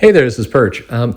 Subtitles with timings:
[0.00, 0.82] Hey there, this is Perch.
[0.90, 1.16] Um,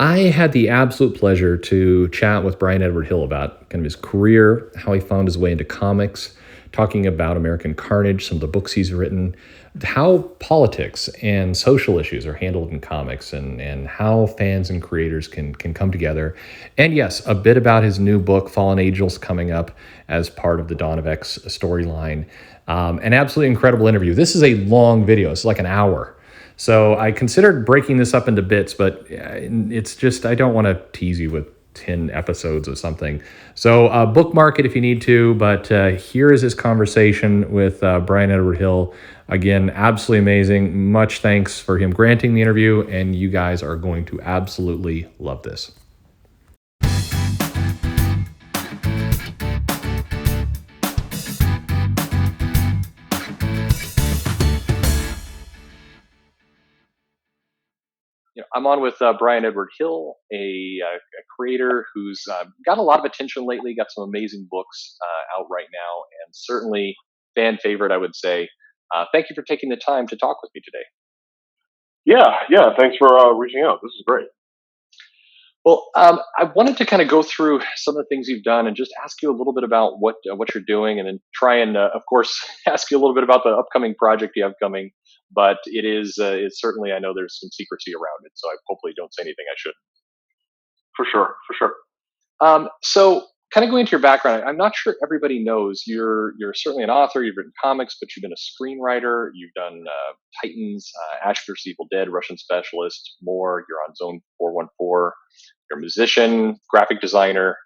[0.00, 3.94] I had the absolute pleasure to chat with Bryan Edward Hill about kind of his
[3.94, 6.36] career, how he found his way into comics,
[6.72, 9.36] talking about American Carnage, some of the books he's written,
[9.84, 15.28] how politics and social issues are handled in comics, and, and how fans and creators
[15.28, 16.34] can, can come together.
[16.76, 19.70] And yes, a bit about his new book, Fallen Angels, coming up
[20.08, 22.26] as part of the Dawn of X storyline.
[22.66, 24.14] Um, an absolutely incredible interview.
[24.14, 26.15] This is a long video, it's like an hour.
[26.56, 30.82] So I considered breaking this up into bits, but it's just, I don't want to
[30.92, 33.22] tease you with 10 episodes of something.
[33.54, 37.82] So uh, bookmark it if you need to, but uh, here is his conversation with
[37.82, 38.94] uh, Bryan Edward Hill.
[39.28, 40.90] Again, absolutely amazing.
[40.90, 45.42] Much thanks for him granting the interview, and you guys are going to absolutely love
[45.42, 45.72] this.
[58.66, 62.98] I'm on with uh, Bryan Edward Hill, a, a creator who's uh, got a lot
[62.98, 66.96] of attention lately, got some amazing books uh, out right now, and certainly
[67.34, 68.48] fan favorite, I would say.
[68.94, 70.84] Uh, thank you for taking the time to talk with me today.
[72.04, 73.80] Yeah, yeah, thanks for uh, reaching out.
[73.82, 74.26] This is great.
[75.66, 78.66] Well, um, I wanted to kind of go through some of the things you've done
[78.66, 81.56] and just ask you a little bit about what what you're doing, and then try
[81.56, 84.92] and, of course, ask you a little bit about the upcoming project you have coming
[85.30, 88.56] but it is uh, it's certainly I know there's some secrecy around it, so I
[88.66, 89.76] hopefully don't say anything I shouldn't.
[90.96, 91.74] For sure, for sure.
[92.40, 96.54] Um, so, kind of going into your background, I'm not sure everybody knows you're you're
[96.54, 97.22] certainly an author.
[97.22, 99.30] You've written comics, but you've been a screenwriter.
[99.34, 101.66] You've done uh, Titans, uh, Ash vs.
[101.66, 103.64] Evil Dead, Russian Specialist, more.
[103.68, 105.12] You're on Zone 414.
[105.70, 107.56] You're a musician, graphic designer.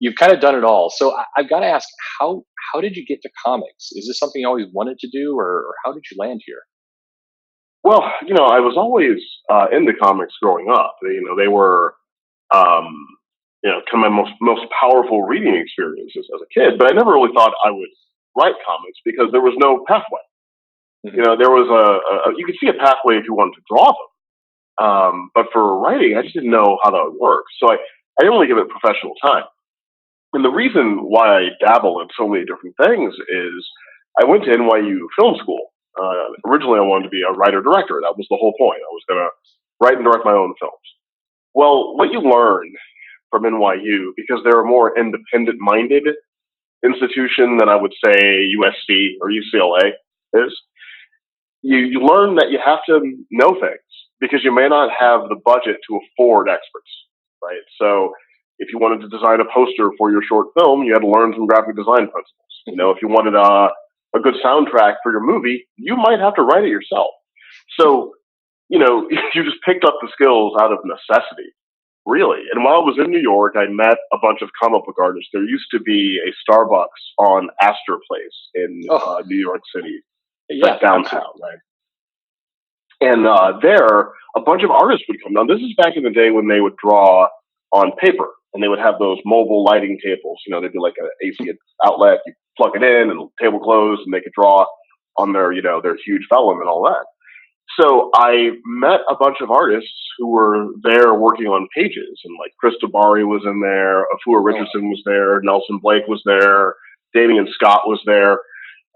[0.00, 0.90] You've kind of done it all.
[0.94, 3.90] So I, have got to ask, how how did you get to comics?
[3.92, 6.62] Is this something you always wanted to do, or, or how did you land here?
[7.84, 9.18] Well, you know, I was always
[9.50, 10.96] uh, into comics growing up.
[11.02, 11.94] You know, they were,
[12.54, 12.86] um,
[13.62, 16.78] you know, kind of my most most powerful reading experiences as a kid.
[16.78, 17.90] But I never really thought I would
[18.36, 20.22] write comics because there was no pathway.
[21.06, 21.16] Mm-hmm.
[21.16, 23.66] You know, there was a, a, you could see a pathway if you wanted to
[23.68, 24.11] draw them,
[24.80, 27.44] um, but for writing, I just didn't know how that would work.
[27.60, 29.44] So I I didn't really give it professional time.
[30.34, 33.70] And the reason why I dabble in so many different things is
[34.20, 35.60] I went to NYU Film School
[36.00, 38.00] uh, originally, I wanted to be a writer director.
[38.02, 38.80] That was the whole point.
[38.80, 39.30] I was going to
[39.80, 40.86] write and direct my own films.
[41.54, 42.72] Well, what you learn
[43.30, 46.04] from NYU, because they're a more independent minded
[46.84, 49.92] institution than I would say USC or UCLA
[50.34, 50.54] is,
[51.62, 53.00] you, you learn that you have to
[53.30, 53.91] know things
[54.22, 56.88] because you may not have the budget to afford experts,
[57.42, 57.66] right?
[57.76, 58.14] So
[58.58, 61.34] if you wanted to design a poster for your short film, you had to learn
[61.34, 62.52] some graphic design principles.
[62.66, 63.74] You know, if you wanted a
[64.14, 67.08] a good soundtrack for your movie, you might have to write it yourself.
[67.80, 68.12] So,
[68.68, 71.50] you know, you just picked up the skills out of necessity,
[72.06, 72.42] really.
[72.52, 75.30] And while I was in New York, I met a bunch of comic book artists.
[75.32, 79.16] There used to be a Starbucks on Astor Place in oh.
[79.16, 80.00] uh, New York City,
[80.50, 81.58] yeah, downtown, right?
[83.02, 85.48] And uh, there, a bunch of artists would come down.
[85.48, 87.28] This is back in the day when they would draw
[87.72, 90.40] on paper and they would have those mobile lighting tables.
[90.46, 91.50] You know, they'd be like an AC
[91.84, 92.20] outlet.
[92.26, 94.66] You plug it in and the table closed and they could draw
[95.16, 97.04] on their, you know, their huge vellum and all that.
[97.80, 102.52] So I met a bunch of artists who were there working on pages, and like
[102.60, 106.74] Chris Tabari was in there, Afua Richardson was there, Nelson Blake was there,
[107.16, 108.40] Damion Scott was there.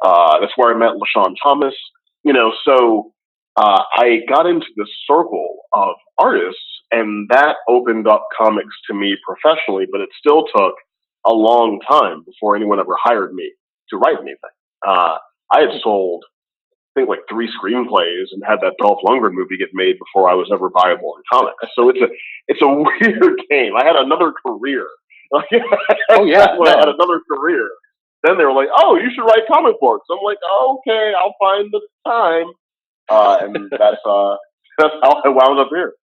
[0.05, 1.75] Uh, that's where I met LaShawn Thomas.
[2.23, 3.13] You know, so
[3.57, 9.17] uh, I got into this circle of artists, and that opened up comics to me
[9.27, 9.87] professionally.
[9.91, 10.75] But it still took
[11.27, 13.51] a long time before anyone ever hired me
[13.91, 14.57] to write anything.
[14.87, 15.19] Uh,
[15.53, 16.25] I had sold,
[16.97, 20.35] I think, like three screenplays and had that Dolph Lundgren movie get made before I
[20.35, 21.57] was ever viable in comics.
[21.75, 22.09] So it's a
[22.49, 23.75] it's a weird game.
[23.77, 24.87] I had another career.
[25.33, 27.69] oh yeah, when I had another career.
[28.23, 31.71] Then they were like, "Oh, you should write comic books." I'm like, "Okay, I'll find
[31.71, 32.47] the time."
[33.09, 34.37] Uh, and that's uh,
[34.79, 35.95] that's how I wound up here.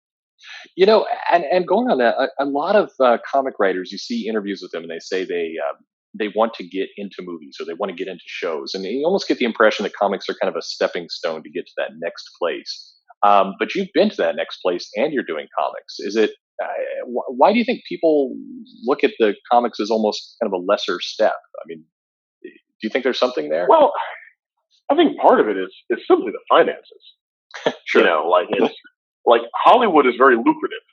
[0.75, 3.97] You know, and, and going on that, a, a lot of uh, comic writers, you
[3.97, 5.77] see interviews with them, and they say they um,
[6.17, 9.05] they want to get into movies or they want to get into shows, and you
[9.05, 11.73] almost get the impression that comics are kind of a stepping stone to get to
[11.77, 12.93] that next place.
[13.25, 15.99] Um, but you've been to that next place, and you're doing comics.
[15.99, 16.31] Is it?
[16.63, 16.67] Uh,
[17.05, 18.35] why do you think people
[18.85, 21.33] look at the comics as almost kind of a lesser step?
[21.57, 21.83] I mean,
[22.43, 22.49] do
[22.83, 23.65] you think there's something there?
[23.67, 23.91] Well,
[24.93, 27.03] I think part of it is is simply the finances.
[27.85, 28.01] sure.
[28.01, 28.73] You know, like it's
[29.25, 30.85] like Hollywood is very lucrative.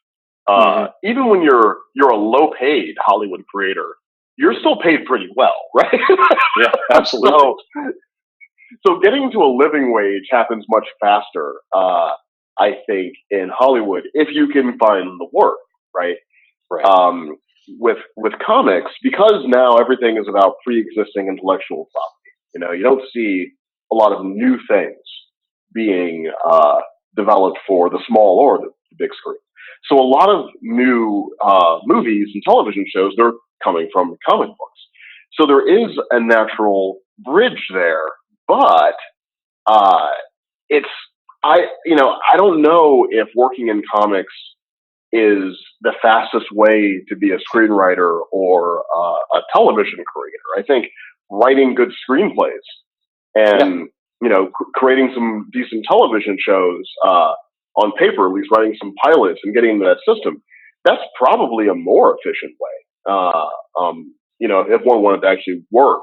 [0.49, 1.11] Uh, mm-hmm.
[1.11, 3.97] Even when you're you're a low paid Hollywood creator,
[4.37, 6.00] you're still paid pretty well, right?
[6.58, 7.31] yeah, absolutely.
[7.31, 7.56] so,
[8.87, 11.55] so getting to a living wage happens much faster.
[11.75, 12.12] Uh,
[12.58, 15.58] I think, in Hollywood if you can find the work,
[15.94, 16.17] right?
[16.70, 16.85] Right.
[16.85, 17.37] Um,
[17.79, 22.31] with with comics, because now everything is about pre-existing intellectual property.
[22.55, 23.52] You know, you don't see
[23.92, 24.96] a lot of new things
[25.75, 26.78] being uh,
[27.16, 29.38] developed for the small or the, the big screen.
[29.88, 33.32] So a lot of new uh, movies and television shows they're
[33.62, 34.81] coming from comic books.
[35.34, 38.04] So there is a natural bridge there,
[38.46, 38.94] but
[39.66, 40.08] uh,
[40.69, 40.88] it's
[41.42, 44.32] I you know I don't know if working in comics
[45.12, 50.58] is the fastest way to be a screenwriter or uh, a television creator.
[50.58, 50.87] I think
[51.31, 52.66] writing good screenplays
[53.35, 53.88] and
[54.23, 57.32] you know c- creating some decent television shows uh,
[57.77, 60.43] on paper, at least writing some pilots and getting into that system.
[60.85, 63.12] That's probably a more efficient way.
[63.12, 63.49] Uh,
[63.81, 66.03] um, you know, if one wanted to actually work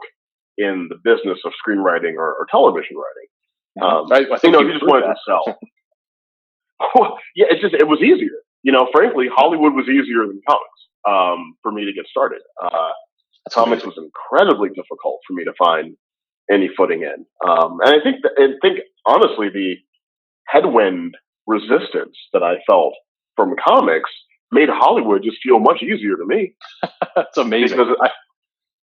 [0.57, 3.29] in the business of screenwriting or, or television writing.
[3.81, 5.15] Um, I, I think know, you if you just wanted that.
[5.15, 5.59] to sell.
[6.95, 8.41] Well, yeah, it's just it was easier.
[8.63, 12.41] You know, frankly, Hollywood was easier than comics um, for me to get started.
[12.61, 12.91] Uh,
[13.51, 15.95] comics was incredibly difficult for me to find
[16.51, 19.75] any footing in, um, and I think that, I think honestly the
[20.47, 21.15] headwind
[21.47, 22.93] resistance that I felt
[23.35, 24.09] from comics
[24.51, 26.53] made Hollywood just feel much easier to me
[27.15, 27.77] That's amazing.
[27.77, 28.09] because I,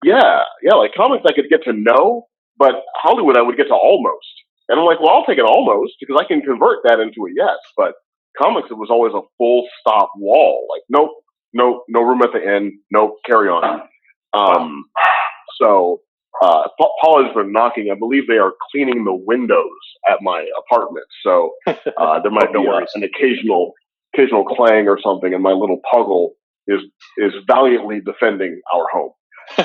[0.04, 2.26] yeah, yeah, like comics I could get to know,
[2.58, 4.26] but Hollywood I would get to almost.
[4.68, 7.30] And I'm like, well, I'll take an almost because I can convert that into a
[7.34, 7.56] yes.
[7.76, 7.94] But
[8.40, 10.66] comics, it was always a full stop wall.
[10.74, 11.10] Like, nope,
[11.54, 12.72] nope, no room at the end.
[12.92, 13.82] Nope, carry on.
[14.34, 14.84] Um,
[15.60, 16.00] so,
[16.44, 16.68] uh,
[17.02, 17.90] Paul has been knocking.
[17.94, 19.80] I believe they are cleaning the windows
[20.10, 21.06] at my apartment.
[21.24, 22.90] So, uh, there might be a, worries.
[22.94, 23.72] an occasional,
[24.14, 26.30] occasional clang or something, and my little puggle
[26.66, 26.80] is
[27.18, 29.12] is valiantly defending our home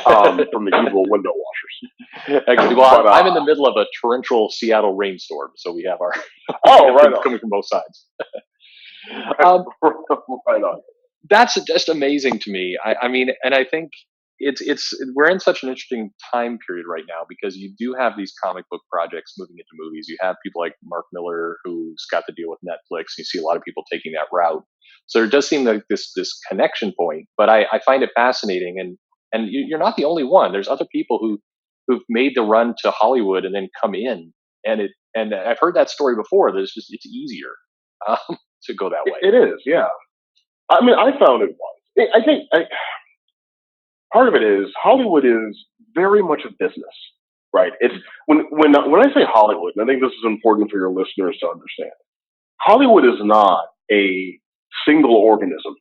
[0.05, 2.43] um, from the evil window washers.
[2.47, 5.83] Actually, well, But, uh, I'm in the middle of a torrential Seattle rainstorm, so we
[5.89, 6.13] have our
[6.65, 8.05] Oh, right coming from both sides.
[9.43, 9.65] um,
[10.47, 10.81] right on.
[11.29, 12.77] that's just amazing to me.
[12.83, 13.91] I, I mean, and I think
[14.39, 18.13] it's it's we're in such an interesting time period right now because you do have
[18.17, 20.07] these comic book projects moving into movies.
[20.09, 23.05] You have people like Mark Millar who's got to deal with Netflix.
[23.17, 24.63] You see a lot of people taking that route.
[25.07, 27.27] So there does seem like this this connection point.
[27.37, 28.97] But I, I find it fascinating, and
[29.33, 30.51] and you- you're not the only one.
[30.53, 31.39] There's other people who
[31.87, 34.33] who've made the run to Hollywood and then come in,
[34.65, 36.51] and it and I've heard that story before.
[36.51, 37.51] That it's just it's easier
[38.07, 38.17] um,
[38.65, 39.19] to go that way.
[39.21, 39.87] It, it is, yeah.
[40.71, 41.55] I mean, I found it.
[41.99, 42.65] I I think I,
[44.13, 45.57] part of it is Hollywood is
[45.95, 46.95] very much a business,
[47.53, 47.73] right?
[47.79, 47.95] It's
[48.27, 51.37] when when when I say Hollywood, and I think this is important for your listeners
[51.41, 51.91] to understand.
[52.61, 54.39] Hollywood is not a
[54.87, 55.75] single organism,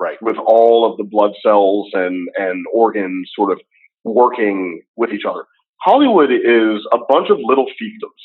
[0.00, 0.20] Right.
[0.22, 3.60] with all of the blood cells and and organs sort of
[4.04, 5.44] working with each other.
[5.82, 8.24] Hollywood is a bunch of little fiefdoms,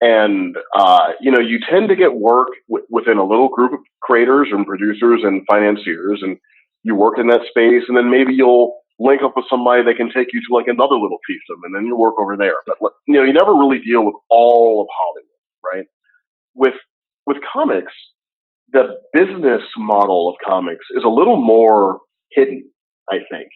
[0.00, 3.80] and uh, you know you tend to get work w- within a little group of
[4.02, 6.38] creators and producers and financiers, and
[6.88, 10.10] you work in that space, and then maybe you'll link up with somebody that can
[10.10, 12.56] take you to like another little fiefdom, and then you work over there.
[12.66, 15.86] But you know you never really deal with all of Hollywood, right?
[16.54, 16.74] With
[17.26, 17.92] with comics,
[18.72, 22.00] the business model of comics is a little more
[22.32, 22.64] hidden,
[23.10, 23.48] I think.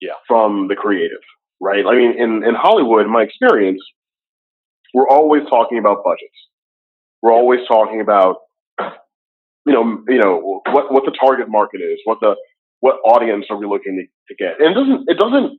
[0.00, 0.14] Yeah.
[0.26, 1.20] From the creative,
[1.60, 1.84] right?
[1.86, 3.82] I mean, in, in Hollywood, in my experience,
[4.94, 6.40] we're always talking about budgets.
[7.22, 8.36] We're always talking about,
[9.66, 12.34] you know, you know, what, what the target market is, what the,
[12.80, 14.60] what audience are we looking to, to get?
[14.60, 15.58] And it doesn't, it doesn't,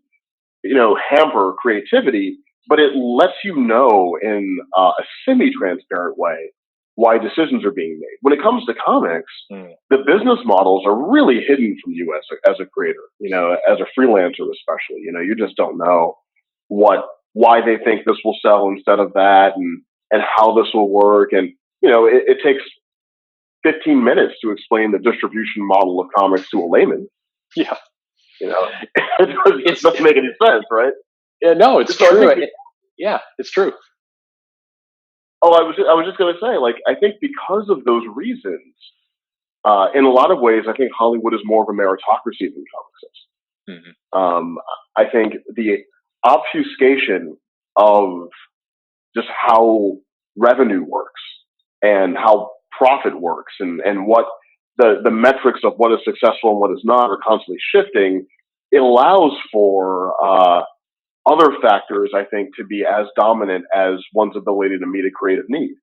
[0.63, 2.37] you know, hamper creativity,
[2.67, 6.51] but it lets you know in uh, a semi-transparent way
[6.95, 8.17] why decisions are being made.
[8.21, 9.73] When it comes to comics, Mm.
[9.89, 13.57] the business models are really hidden from you as a, as a creator, you know,
[13.69, 15.01] as a freelancer especially.
[15.01, 16.15] You know, you just don't know
[16.67, 20.89] what why they think this will sell instead of that and and how this will
[20.89, 21.31] work.
[21.31, 21.49] And,
[21.81, 22.61] you know, it, it takes
[23.63, 27.07] 15 minutes to explain the distribution model of comics to a layman.
[27.55, 27.75] Yeah.
[28.39, 30.93] You know, it doesn't, it doesn't make any sense, right?
[31.41, 32.27] Yeah, no, it's So true.
[32.35, 32.49] think-
[32.97, 33.73] yeah, it's true.
[35.43, 38.03] Oh, I was I was just going to say, like, I think because of those
[38.13, 38.75] reasons,
[39.65, 42.63] uh, in a lot of ways, I think Hollywood is more of a meritocracy than
[42.73, 43.83] comics is.
[44.13, 44.19] Mhm.
[44.19, 44.57] Um,
[44.95, 45.79] I think the
[46.23, 47.37] obfuscation
[47.75, 48.27] of
[49.15, 49.97] just how
[50.37, 51.21] revenue works
[51.81, 52.51] and how
[52.81, 54.25] profit works and, and what
[54.77, 58.25] the, the metrics of what is successful and what is not are constantly shifting.
[58.71, 60.63] It allows for uh,
[61.29, 65.45] other factors, I think, to be as dominant as one's ability to meet a creative
[65.47, 65.75] need,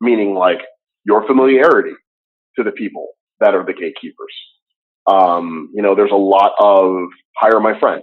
[0.00, 0.58] meaning like
[1.04, 1.92] your familiarity
[2.56, 3.06] to the people
[3.38, 4.34] that are the gatekeepers.
[5.06, 8.02] Um, you know, there's a lot of hire my friend,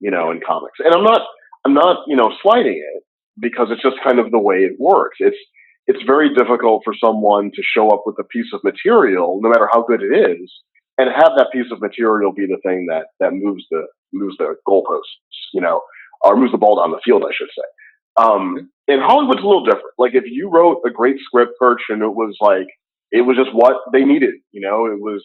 [0.00, 1.20] you know, in comics, and I'm not,
[1.66, 3.02] I'm not, you know, slighting it
[3.38, 5.18] because it's just kind of the way it works.
[5.20, 5.36] It's,
[5.86, 9.68] it's very difficult for someone to show up with a piece of material, no matter
[9.72, 10.50] how good it is,
[10.98, 14.54] and have that piece of material be the thing that that moves the moves the
[14.68, 15.00] goalposts,
[15.52, 15.80] you know,
[16.22, 18.24] or moves the ball down the field, I should say.
[18.24, 19.94] Um, in Hollywood's a little different.
[19.98, 22.66] Like if you wrote a great script, Perch, and it was like
[23.10, 25.24] it was just what they needed, you know, it was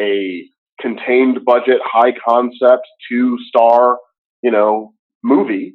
[0.00, 0.44] a
[0.80, 3.98] contained budget, high concept, two star,
[4.42, 5.74] you know, movie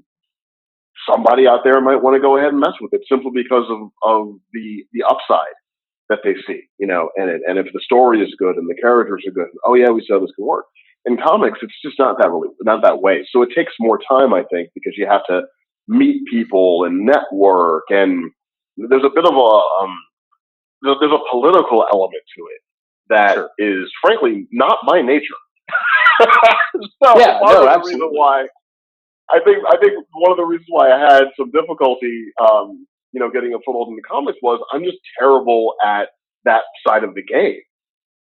[1.09, 3.89] somebody out there might want to go ahead and mess with it simply because of,
[4.03, 5.55] of the the upside
[6.09, 8.81] that they see, you know, and it, and if the story is good and the
[8.81, 10.65] characters are good, oh yeah, we said this can work.
[11.05, 13.27] In comics, it's just not that really not that way.
[13.31, 15.41] So it takes more time, I think, because you have to
[15.87, 18.31] meet people and network, and
[18.77, 19.97] there's a bit of a um,
[20.81, 22.61] there's a political element to it
[23.09, 23.49] that sure.
[23.57, 25.35] is, frankly, not my nature.
[27.03, 28.47] so yeah, part no, of the reason why
[29.29, 33.19] I think I think one of the reasons why I had some difficulty, um, you
[33.19, 36.09] know, getting a foothold in the comics was I'm just terrible at
[36.45, 37.61] that side of the game,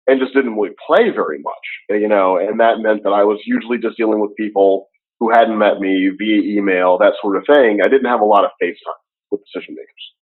[0.07, 3.41] and just didn't really play very much, you know, and that meant that I was
[3.47, 4.89] usually just dealing with people
[5.21, 7.81] who hadn't met me via email, that sort of thing.
[7.83, 8.95] I didn't have a lot of face time
[9.31, 10.13] with decision makers.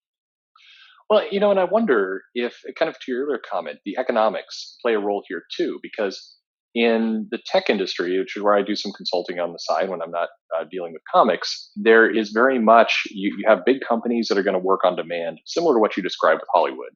[1.11, 4.77] Well, you know, and I wonder if, kind of to your earlier comment, the economics
[4.81, 6.37] play a role here too, because
[6.75, 10.03] in the tech industry, which is where I do some consulting on the side when
[10.03, 14.27] I'm not uh, dealing with comics, there is very much you, you have big companies
[14.29, 16.91] that are going to work on demand, similar to what you described with Hollywood,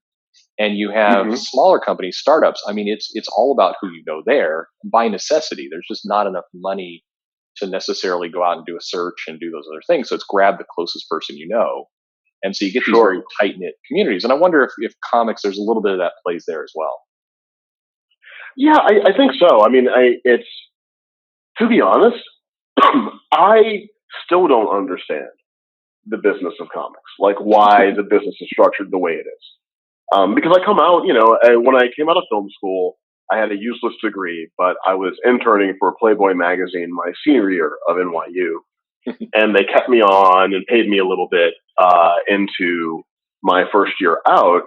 [0.58, 1.34] and you have mm-hmm.
[1.36, 2.62] smaller companies, startups.
[2.66, 5.68] I mean, it's it's all about who you know there by necessity.
[5.70, 7.04] There's just not enough money
[7.58, 10.08] to necessarily go out and do a search and do those other things.
[10.08, 11.86] So it's grab the closest person you know,
[12.42, 13.12] and so you get these sure.
[13.12, 14.24] very tight knit communities.
[14.24, 16.72] And I wonder if if comics, there's a little bit of that plays there as
[16.74, 16.98] well.
[18.58, 19.64] Yeah, I, I think so.
[19.64, 20.48] I mean, I, it's
[21.58, 22.22] to be honest,
[23.32, 23.86] I
[24.24, 25.28] still don't understand
[26.06, 29.44] the business of comics, like why the business is structured the way it is.
[30.14, 32.98] Um, because I come out, you know, I, when I came out of film school,
[33.32, 37.72] I had a useless degree, but I was interning for Playboy magazine my senior year
[37.88, 38.56] of NYU,
[39.34, 43.02] and they kept me on and paid me a little bit uh, into
[43.42, 44.62] my first year out.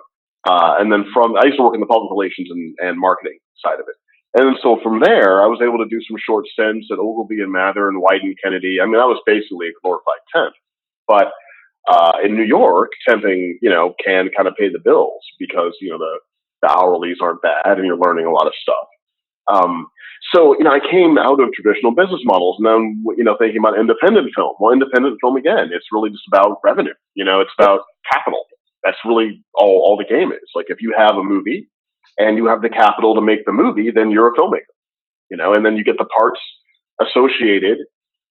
[0.47, 3.39] Uh, and then from I used to work in the public relations and, and marketing
[3.63, 3.95] side of it.
[4.33, 7.51] And so from there, I was able to do some short stints at Ogilvy and
[7.51, 8.79] Mather and Wieden+Kennedy.
[8.81, 10.53] I mean, I was basically a glorified temp.
[11.07, 11.31] But
[11.91, 15.89] uh, in New York, temping, you know, can kind of pay the bills because, you
[15.89, 16.19] know, the,
[16.61, 18.87] the hourlies aren't bad and you're learning a lot of stuff.
[19.51, 19.87] Um,
[20.33, 23.57] so, you know, I came out of traditional business models and then, you know, thinking
[23.57, 24.53] about independent film.
[24.59, 26.93] Well, independent film, again, it's really just about revenue.
[27.15, 27.81] You know, it's about
[28.13, 28.45] capital.
[28.85, 30.49] That's really all, all the game is.
[30.55, 31.67] Like, if you have a movie
[32.17, 34.73] and you have the capital to make the movie, then you're a filmmaker,
[35.29, 36.39] you know, and then you get the parts
[37.01, 37.79] associated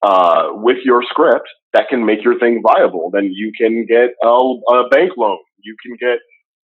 [0.02, 3.10] uh, with your script that can make your thing viable.
[3.12, 5.38] Then you can get a, a bank loan.
[5.62, 6.18] You can get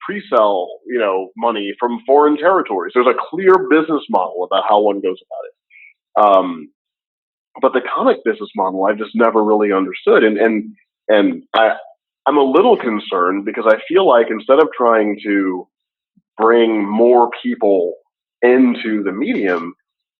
[0.01, 2.91] pre-sell, you know, money from foreign territories.
[2.94, 6.27] There's a clear business model about how one goes about it.
[6.27, 6.72] Um,
[7.62, 10.75] but the comic business model, I've just never really understood, and and
[11.08, 11.72] and I,
[12.25, 15.68] I'm a little concerned because I feel like instead of trying to
[16.38, 17.95] bring more people
[18.41, 19.73] into the medium,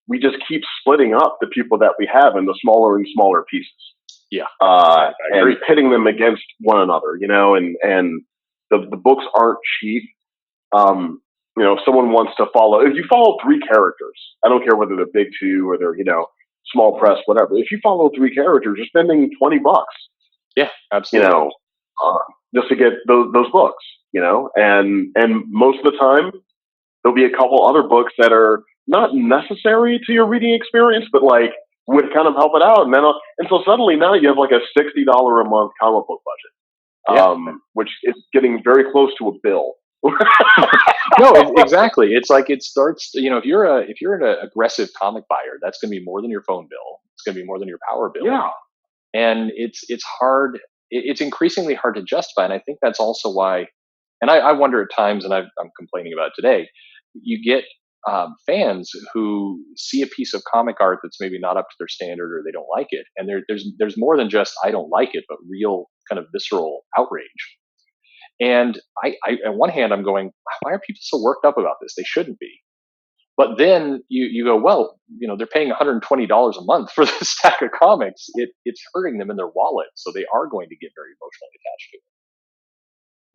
[0.08, 3.72] we just keep splitting up the people that we have into smaller and smaller pieces.
[4.30, 7.18] Yeah, uh, and pitting them against one another.
[7.20, 8.22] You know, and and
[8.70, 10.04] the the books aren't cheap.
[10.74, 11.22] Um,
[11.58, 14.78] you know, if someone wants to follow, if you follow three characters, I don't care
[14.78, 16.28] whether they're big two or they're you know
[16.72, 17.58] small press, whatever.
[17.58, 19.94] If you follow three characters, you're spending twenty bucks.
[20.56, 21.28] Yeah, absolutely.
[21.28, 21.52] You know,
[22.04, 22.20] uh,
[22.56, 26.32] just to get those, those books you know, and and most of the time
[27.04, 31.24] there'll be a couple other books that are not necessary to your reading experience, but
[31.24, 31.52] like
[31.88, 32.86] would kind of help it out.
[32.86, 33.04] And then,
[33.40, 37.18] and so suddenly now you have like a sixty dollar a month comic book budget,
[37.18, 37.26] yeah.
[37.26, 39.74] um, which is getting very close to a bill.
[41.20, 42.14] no, exactly.
[42.14, 43.12] It's like it starts.
[43.14, 46.04] You know, if you're a if you're an aggressive comic buyer, that's going to be
[46.04, 47.00] more than your phone bill.
[47.14, 48.26] It's going to be more than your power bill.
[48.26, 48.50] Yeah,
[49.14, 50.60] and it's it's hard.
[50.90, 53.68] It's increasingly hard to justify, and I think that's also why
[54.22, 56.68] and I, I wonder at times, and i am complaining about today,
[57.14, 57.66] you get
[58.10, 61.88] um, fans who see a piece of comic art that's maybe not up to their
[61.88, 64.90] standard or they don't like it, and there, there's there's more than just I don't
[64.90, 67.28] like it, but real kind of visceral outrage.
[68.40, 71.76] And I, I, on one hand, I'm going, why are people so worked up about
[71.80, 71.94] this?
[71.96, 72.52] They shouldn't be.
[73.38, 77.30] But then you, you go, well, you know, they're paying $120 a month for this
[77.30, 78.26] stack of comics.
[78.34, 79.88] It, it's hurting them in their wallet.
[79.96, 82.04] So they are going to get very emotionally attached to it.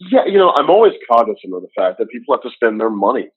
[0.01, 2.91] Yeah, you know, I'm always cognizant of the fact that people have to spend their
[2.91, 3.31] money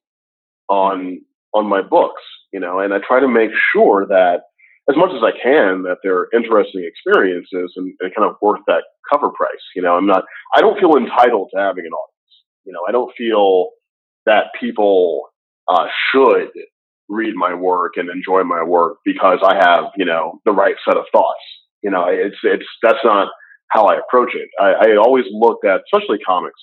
[0.70, 1.22] on
[1.54, 2.22] on my books,
[2.54, 4.42] you know, and I try to make sure that
[4.89, 8.84] as much as I can that they're interesting experiences and, and kind of worth that
[9.12, 9.62] cover price.
[9.75, 10.24] You know, I'm not,
[10.56, 12.34] I don't feel entitled to having an audience.
[12.66, 13.70] You know, I don't feel
[14.25, 15.30] that people
[15.68, 16.50] uh, should
[17.08, 20.98] read my work and enjoy my work because I have, you know, the right set
[20.98, 21.42] of thoughts.
[21.82, 23.30] You know, it's, it's, that's not
[23.70, 24.50] how I approach it.
[24.60, 26.60] I, I always looked at, especially comics,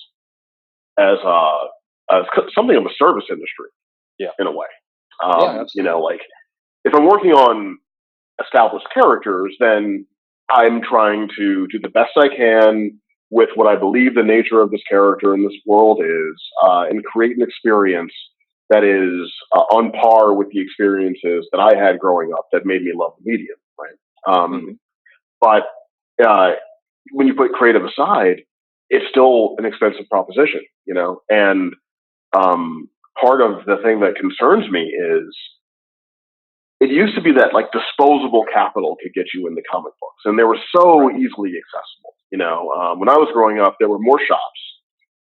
[0.99, 1.57] as, uh,
[2.11, 2.23] as
[2.53, 3.69] something of a service industry.
[4.19, 4.29] Yeah.
[4.39, 4.67] In a way.
[5.23, 6.21] Um, Yeah, you know, like
[6.83, 7.77] if I'm working on
[8.43, 10.05] established characters, then
[10.49, 12.99] I'm trying to do the best I can
[13.29, 17.03] with what I believe the nature of this character in this world is, uh, and
[17.03, 18.13] create an experience
[18.69, 22.83] that is uh, on par with the experiences that I had growing up that made
[22.83, 23.97] me love the medium, right?
[24.33, 24.77] Um, Mhm.
[25.39, 25.67] But
[26.25, 26.53] uh,
[27.13, 28.41] when you put creative aside,
[28.89, 31.21] it's still an expensive proposition, you know.
[31.29, 31.73] And
[32.35, 32.89] um,
[33.21, 35.35] part of the thing that concerns me is
[36.79, 40.39] it used to be that like disposable capital could get you into comic books, and
[40.39, 42.13] they were so easily accessible.
[42.31, 44.61] You know, um, when I was growing up, there were more shops,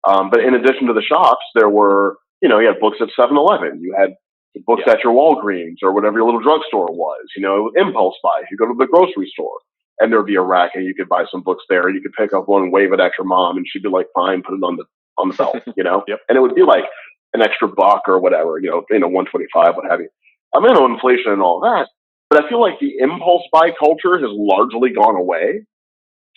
[0.08, 3.08] um, but in addition to the shops, there were you know you had books at
[3.18, 4.10] 7-Eleven, you had
[4.66, 4.94] books Yeah.
[4.94, 7.26] at your Walgreens or whatever your little drugstore was.
[7.36, 8.42] You know, impulse buy.
[8.50, 9.58] You go to the grocery store,
[10.00, 11.86] and there'd be a rack, and you could buy some books there.
[11.86, 13.88] and You could pick up one and wave it at your mom, and she'd be
[13.88, 14.84] like, "Fine, put it on the
[15.18, 16.20] on the belt." You know, Yep.
[16.28, 16.84] and it would be like
[17.34, 18.58] an extra buck or whatever.
[18.58, 20.08] You know, you know, one twenty five, what have you.
[20.54, 21.88] I mean, I know inflation and all that,
[22.30, 25.64] but I feel like the impulse buy culture has largely gone away.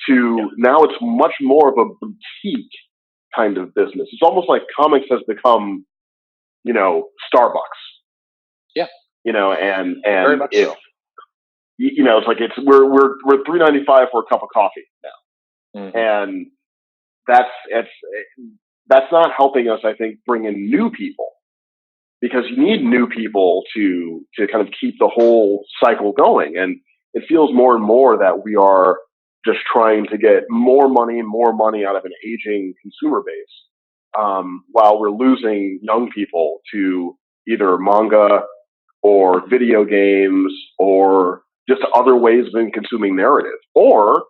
[0.07, 0.45] To Yeah.
[0.57, 2.71] now, it's much more of a boutique
[3.35, 4.09] kind of business.
[4.11, 5.85] It's almost like comics has become,
[6.63, 7.81] you know, Starbucks.
[8.75, 8.87] Yeah.
[9.23, 10.75] You know, and Very and much if so.
[11.89, 14.49] You know, it's like it's we're we're we're three ninety five for a cup of
[14.53, 15.95] coffee now, Mhm.
[15.95, 16.47] and
[17.27, 17.89] that's it's
[18.87, 19.79] that's not helping us.
[19.83, 21.29] I think bring in new people
[22.21, 26.79] because you need new people to to kind of keep the whole cycle going, and
[27.13, 28.99] it feels more and more that we are
[29.45, 33.55] just trying to get more money and more money out of an aging consumer base,
[34.19, 38.43] um, while we're losing young people to either manga
[39.01, 44.23] or video games or just other ways of consuming narrative, or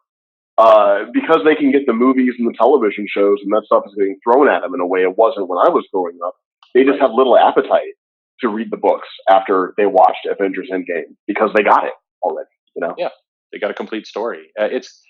[0.58, 3.96] uh, because they can get the movies and the television shows and that stuff is
[3.98, 6.36] being thrown at them in a way it wasn't when I was growing up.
[6.76, 7.96] They just have little appetite
[8.42, 12.50] to read the books after they watched Avengers Endgame because they got it already.
[12.76, 12.96] You know?
[12.98, 13.10] Yeah.
[13.52, 14.50] they got a complete story.
[14.60, 15.02] Uh, it's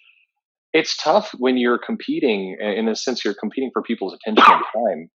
[0.74, 4.64] it's tough when you're competing uh, in a sense you're competing for people's attention and
[4.74, 5.10] time,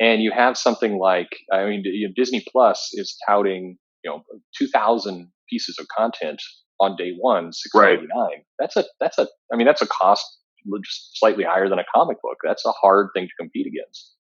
[0.00, 4.22] and you have something like I mean you know, Disney Plus is touting you know
[4.56, 6.40] two thousand pieces of content
[6.80, 8.42] on day one, six ninety nine.
[8.58, 10.24] That's a that's a I mean that's a cost
[10.84, 12.38] just slightly higher than a comic book.
[12.44, 14.12] That's a hard thing to compete against.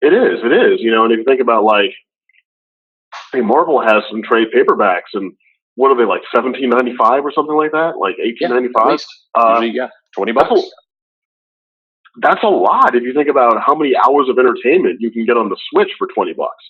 [0.00, 0.40] It is.
[0.44, 0.80] It is.
[0.80, 1.90] You know, and if you think about like,
[3.32, 5.32] hey, Marvel has some trade paperbacks, and
[5.76, 8.82] what are they like, seventeen ninety five or something like that, like eighteen ninety At
[8.82, 8.90] five?
[8.92, 10.60] least Uh, usually, yeah, twenty that's bucks.
[10.60, 10.64] a,
[12.20, 15.36] that's a lot if you think about how many hours of entertainment you can get
[15.36, 16.64] on the Switch for twenty bucks.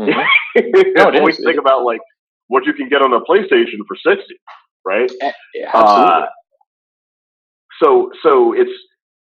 [0.00, 0.24] Mhm.
[0.96, 1.36] No, is.
[1.36, 2.00] think It- about like
[2.48, 4.36] what you can get on a PlayStation for sixty,
[4.84, 5.10] right?
[5.20, 6.12] Eh, yeah, Absolutely.
[6.12, 6.26] Uh,
[7.82, 8.70] so so it's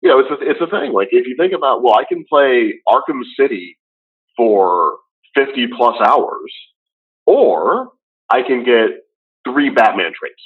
[0.01, 0.91] you know it's a, it's a thing.
[0.93, 3.77] Like if you think about well, I can play Arkham City
[4.37, 4.97] for
[5.35, 6.53] fifty plus hours,
[7.25, 7.89] or
[8.29, 8.89] I can get
[9.47, 10.41] three Batman trades.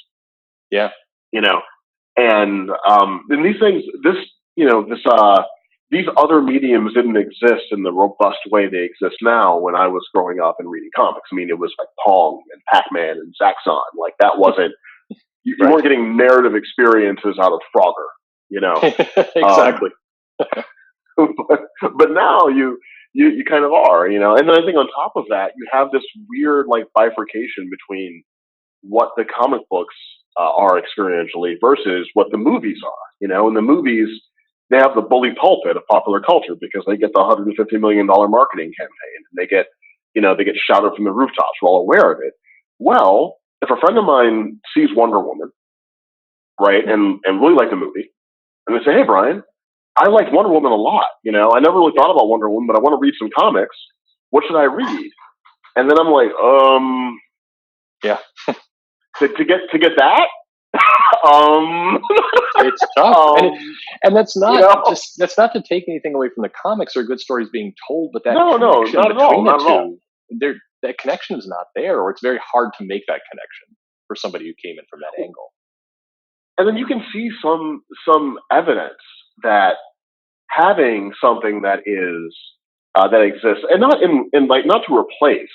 [0.70, 0.90] Yeah.
[1.32, 1.60] You know,
[2.16, 4.16] and um, and these things, this
[4.56, 5.42] you know, this uh,
[5.90, 9.58] these other mediums didn't exist in the robust way they exist now.
[9.58, 12.62] When I was growing up and reading comics, I mean, it was like Pong and
[12.72, 13.80] Pac Man and Zaxxon.
[13.98, 14.72] Like that wasn't
[15.44, 15.70] you, Right.
[15.70, 18.08] weren't getting narrative experiences out of Frogger,
[18.50, 18.76] you know.
[19.36, 19.90] exactly.
[21.16, 21.60] but,
[21.96, 22.78] but now you,
[23.14, 24.36] you you kind of are, you know.
[24.36, 28.22] And then I think on top of that, you have this weird like bifurcation between
[28.82, 29.94] what the comic books
[30.38, 33.48] uh, are experientially versus what the movies are, you know.
[33.48, 34.08] And the movies
[34.70, 38.28] they have the bully pulpit of popular culture because they get the 150 million dollar
[38.28, 39.66] marketing campaign and they get
[40.14, 41.58] you know they get shouted from the rooftops.
[41.62, 42.34] We're all aware of it.
[42.78, 45.50] Well, if a friend of mine sees Wonder Woman,
[46.60, 48.10] right, and and really like the movie,
[48.66, 49.42] and they say, "Hey, Bryan,
[49.96, 51.06] I like Wonder Woman a lot.
[51.24, 53.30] You know, I never really thought about Wonder Woman, but I want to read some
[53.38, 53.76] comics.
[54.30, 55.10] What should I read?"
[55.76, 57.18] And then I'm like, um,
[58.04, 58.18] Yeah.
[59.18, 60.28] to, to get to get that,
[61.26, 61.98] um,
[62.58, 63.62] it's tough, um, and, it,
[64.04, 64.82] and that's not you know?
[64.88, 68.10] just that's not to take anything away from the comics or good stories being told,
[68.12, 69.90] but that No, no, connection not at all, between not the at all.
[69.90, 69.98] two,
[70.38, 73.76] there that connection is not there, or it's very hard to make that connection
[74.06, 75.52] for somebody who came in from that angle.
[76.58, 78.94] and then you can see some some evidence
[79.42, 79.74] that
[80.50, 82.36] having something that is
[82.94, 85.50] uh, that exists, and not in, in like not to replace,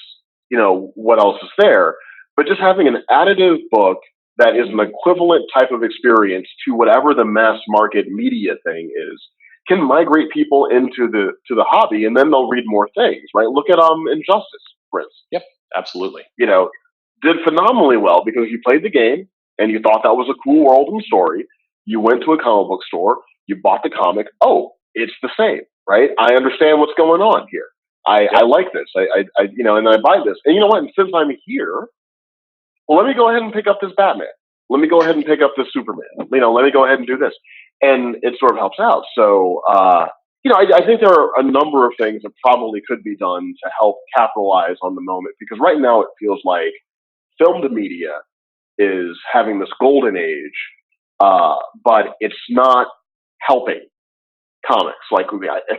[0.50, 1.96] you know, what else is there,
[2.38, 3.98] but just having an additive book
[4.38, 9.22] that is an equivalent type of experience to whatever the mass market media thing is
[9.68, 13.48] can migrate people into the to the hobby and then they'll read more things right?
[13.48, 15.28] Look at um injustice for instance.
[15.32, 15.44] Yep
[15.76, 16.24] absolutely.
[16.38, 16.70] You know
[17.22, 20.66] did phenomenally well because you played the game and you thought that was a cool
[20.66, 21.46] world and story.
[21.86, 23.18] You went to a comic book store
[23.48, 24.28] you bought the comic.
[24.42, 26.12] Oh it's the same right?
[26.20, 27.68] I understand what's going on here.
[28.08, 28.32] I yep.
[28.36, 28.88] i like this.
[28.96, 30.38] I, I i you know and i buy this.
[30.46, 30.80] And you know what?
[30.80, 31.88] And since i'm here
[32.88, 34.28] well, let me go ahead and pick up this Batman.
[34.70, 36.08] Let me go ahead and pick up this Superman.
[36.32, 37.34] You know, let me go ahead and do this.
[37.82, 39.04] And it sort of helps out.
[39.16, 40.08] So, uh,
[40.44, 43.16] you know, I, I, think there are a number of things that probably could be
[43.16, 46.74] done to help capitalize on the moment because right now it feels like
[47.38, 48.12] film to media
[48.78, 50.52] is having this golden age,
[51.20, 52.88] uh, but it's not
[53.40, 53.82] helping
[54.66, 54.98] comics.
[55.12, 55.28] Like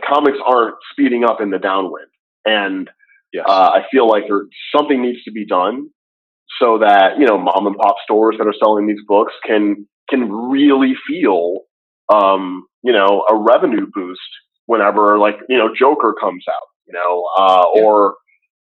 [0.07, 2.07] comics aren't speeding up in the downwind,
[2.45, 2.89] and
[3.33, 3.45] yes.
[3.47, 5.89] uh, I feel like there something needs to be done
[6.59, 10.31] so that you know mom and pop stores that are selling these books can can
[10.31, 11.59] really feel
[12.13, 14.21] um, you know a revenue boost
[14.65, 17.83] whenever like you know Joker comes out, you know, uh, yeah.
[17.83, 18.15] or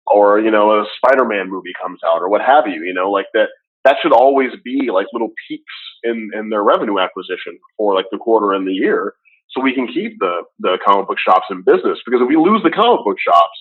[0.07, 3.27] or you know a Spider-Man movie comes out or what have you, you know, like
[3.35, 3.49] that.
[3.85, 5.75] That should always be like little peaks
[6.05, 9.15] in in their revenue acquisition for like the quarter and the year,
[9.51, 11.99] so we can keep the the comic book shops in business.
[12.05, 13.59] Because if we lose the comic book shops,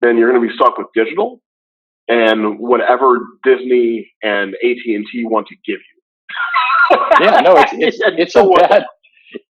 [0.00, 1.42] then you're going to be stuck with digital,
[2.08, 6.98] and whatever Disney and AT and T want to give you.
[7.20, 8.84] yeah, no, it's it's, it's a bad.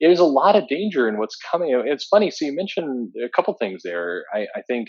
[0.01, 1.83] There's a lot of danger in what's coming.
[1.87, 2.31] It's funny.
[2.31, 4.25] So you mentioned a couple things there.
[4.33, 4.88] I, I think,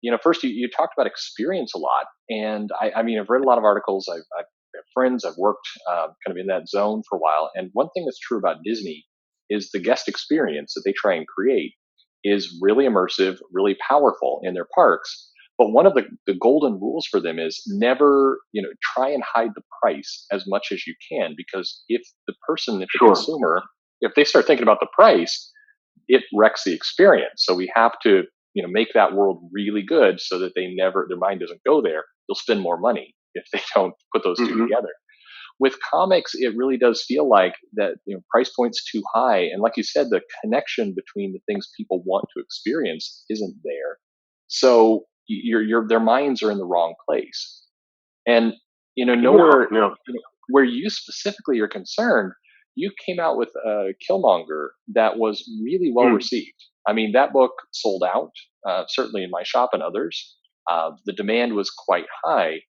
[0.00, 3.28] you know, first you, you talked about experience a lot, and I, I mean, I've
[3.28, 4.08] read a lot of articles.
[4.10, 4.46] I've, I've
[4.92, 5.24] friends.
[5.24, 7.50] I've worked uh, kind of in that zone for a while.
[7.54, 9.04] And one thing that's true about Disney
[9.50, 11.72] is the guest experience that they try and create
[12.22, 17.06] is really immersive, really powerful in their parks but one of the, the golden rules
[17.06, 20.94] for them is never, you know, try and hide the price as much as you
[21.08, 23.14] can because if the person, if the sure.
[23.14, 23.62] consumer,
[24.00, 25.52] if they start thinking about the price,
[26.08, 27.44] it wrecks the experience.
[27.44, 31.06] So we have to, you know, make that world really good so that they never,
[31.08, 32.04] their mind doesn't go there.
[32.28, 34.52] They'll spend more money if they don't put those mm-hmm.
[34.52, 34.90] two together.
[35.60, 39.38] With comics, it really does feel like that, you know, price point's too high.
[39.38, 43.98] And like you said, the connection between the things people want to experience isn't there.
[44.48, 47.62] So your your their minds are in the wrong place.
[48.26, 48.54] And
[48.94, 49.94] you know nowhere You know,
[50.48, 52.32] where you specifically are concerned
[52.76, 56.16] you came out with a killmonger that was really well mm.
[56.16, 56.54] received.
[56.86, 58.32] I mean that book sold out
[58.68, 60.36] uh, certainly in my shop and others.
[60.70, 62.60] Uh, the demand was quite high.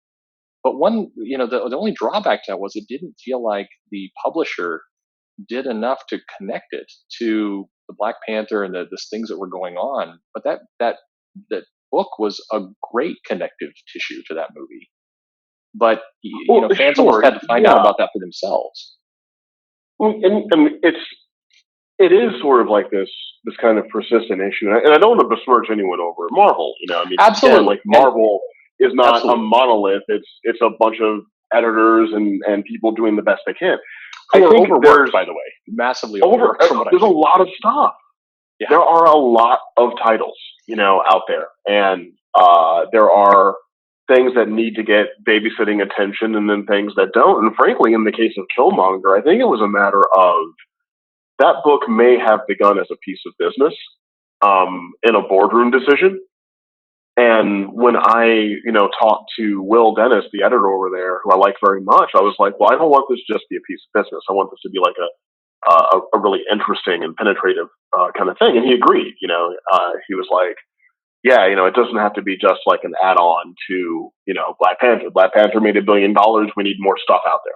[0.64, 3.70] But one you know the, the only drawback to that was it didn't feel like
[3.92, 4.82] the publisher
[5.48, 9.50] did enough to connect it to the black panther and the, the things that were
[9.50, 10.20] going on.
[10.34, 10.98] But that that
[11.50, 11.64] that
[11.96, 12.60] book was a
[12.92, 14.90] great connective tissue to that movie.
[15.74, 17.06] But you well, know, fans sure.
[17.06, 17.72] almost had to find yeah.
[17.72, 18.98] out about that for themselves.
[20.00, 21.04] And, and, it's
[22.00, 23.10] it is sort of like this
[23.46, 26.28] this kind of persistent issue, and I, and I don't want to besmirch anyone over
[26.32, 26.74] Marvel.
[26.82, 28.40] You know, I mean, absolutely, again, like Marvel
[28.80, 29.42] is not absolutely.
[29.42, 30.04] a monolith.
[30.08, 31.20] It's it's a bunch of
[31.54, 33.78] editors and and people doing the best they can.
[34.34, 36.64] I think overworked, by the way, massively overworked.
[36.64, 37.96] Over, there's a lot of stuff.
[38.60, 38.68] Yeah.
[38.70, 40.38] There are a lot of titles,
[40.68, 43.56] you know, out there, and uh, there are
[44.08, 47.46] things that need to get babysitting attention, and then things that don't.
[47.46, 50.38] And frankly, in the case of Killmonger, I think it was a matter of
[51.40, 53.74] that book may have begun as a piece of business
[54.42, 56.22] um, in a boardroom decision.
[57.18, 58.26] And when I,
[58.64, 62.12] you know, talked to Will Dennis, the editor over there, who I like very much,
[62.14, 64.24] I was like, well, I don't want this just to be a piece of business.
[64.30, 65.08] I want this to be like a
[65.68, 68.58] uh, a, a, really interesting and penetrative uh, kind of thing.
[68.58, 69.16] And he agreed.
[69.22, 70.58] You know, uh, he was like,
[71.24, 74.56] "Yeah, you know, it doesn't have to be just like an add-on to you know
[74.60, 75.10] Black Panther.
[75.10, 76.50] Black Panther made a billion dollars.
[76.56, 77.56] We need more stuff out there."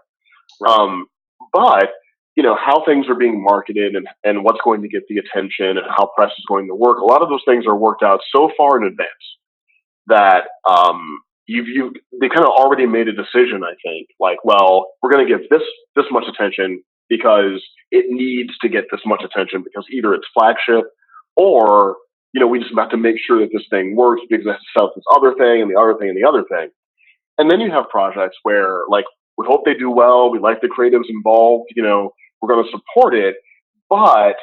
[0.62, 0.80] Right.
[0.80, 1.08] Um,
[1.54, 1.92] but
[2.36, 5.78] you know how things are being marketed and, and what's going to get the attention
[5.78, 7.00] and how press is going to work.
[7.00, 9.10] A lot of those things are worked out so far in advance
[10.08, 13.64] that um, you've you they kind of already made a decision.
[13.64, 15.64] I think like, well, we're going to give this
[15.96, 20.86] this much attention because it needs to get this much attention because either it's flagship
[21.36, 21.98] or
[22.34, 24.60] you know we just have to make sure that this thing works because it has
[24.60, 26.70] to sell this other thing and the other thing and the other thing.
[27.38, 29.06] And then you have projects where like
[29.38, 32.72] we hope they do well, we like the creatives involved, you know, we're going to
[32.72, 33.36] support it,
[33.90, 34.36] but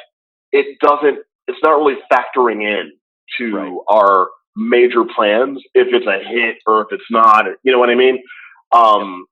[0.51, 1.19] it doesn't.
[1.47, 2.91] It's not really factoring in
[3.37, 3.77] to right.
[3.89, 7.45] our major plans if it's a hit or if it's not.
[7.63, 8.21] You know what I mean?
[8.73, 9.25] Um,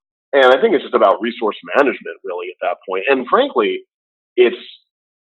[0.44, 3.04] and I think it's just about resource management, really, at that point.
[3.08, 3.80] And frankly,
[4.36, 4.56] it's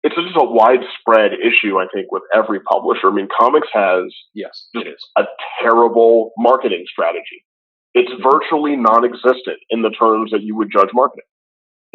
[0.05, 1.79] it's just a widespread issue.
[1.79, 3.09] I think with every publisher.
[3.09, 5.25] I mean, comics has yes, it is a
[5.63, 7.45] terrible marketing strategy.
[7.95, 11.25] it's virtually non-existent in the terms that you would judge marketing.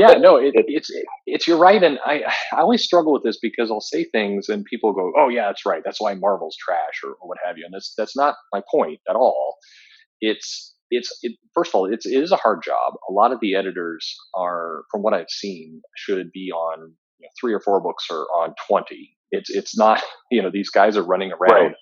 [0.00, 0.90] yeah, no, it, it's
[1.26, 4.64] it's you're right, and I I always struggle with this because I'll say things and
[4.64, 7.64] people go, oh yeah, that's right, that's why Marvel's trash or, or what have you,
[7.64, 9.56] and that's that's not my point at all.
[10.20, 12.94] It's it's it, first of all, it's it is a hard job.
[13.08, 17.30] A lot of the editors are, from what I've seen, should be on you know,
[17.40, 19.16] three or four books or on twenty.
[19.30, 21.64] It's it's not you know these guys are running around.
[21.66, 21.74] Right.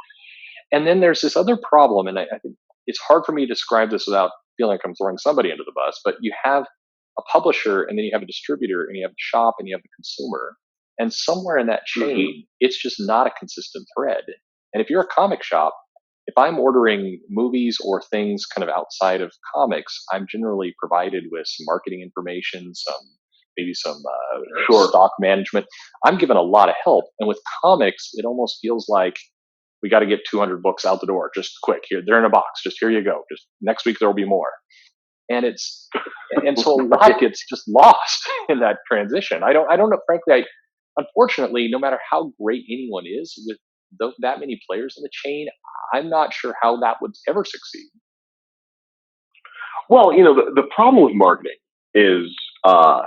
[0.73, 3.53] And then there's this other problem, and I, I think it's hard for me to
[3.53, 6.01] describe this without feeling like I'm throwing somebody under the bus.
[6.05, 6.65] But you have
[7.19, 9.75] a publisher and then you have a distributor and you have a shop and you
[9.75, 10.57] have a consumer.
[10.99, 12.01] And somewhere in that mm-hmm.
[12.01, 12.41] chain, mm-hmm.
[12.61, 14.25] it's just not a consistent thread.
[14.73, 15.75] And if you're a comic shop,
[16.27, 21.47] if I'm ordering movies or things kind of outside of comics, I'm generally provided with
[21.47, 23.01] some marketing information, some
[23.57, 24.89] maybe some uh, sure.
[24.89, 25.67] stock management.
[26.07, 27.05] I'm given a lot of help.
[27.19, 29.17] And with comics, it almost feels like
[29.83, 31.83] we got to get 200 books out the door just quick.
[31.89, 32.63] Here, they're in a box.
[32.63, 33.23] Just here you go.
[33.31, 34.49] Just next week there will be more
[35.33, 35.89] and it's
[36.45, 39.43] and so a lot gets just lost in that transition.
[39.43, 39.99] I don't I don't know.
[40.07, 40.45] Frankly, I
[40.97, 43.59] unfortunately, no matter how great anyone is with
[44.01, 45.49] th- that many players in the chain,
[45.93, 47.87] I'm not sure how that would ever succeed.
[49.89, 51.57] Well, you know, the, the problem with marketing
[51.95, 53.03] is uh,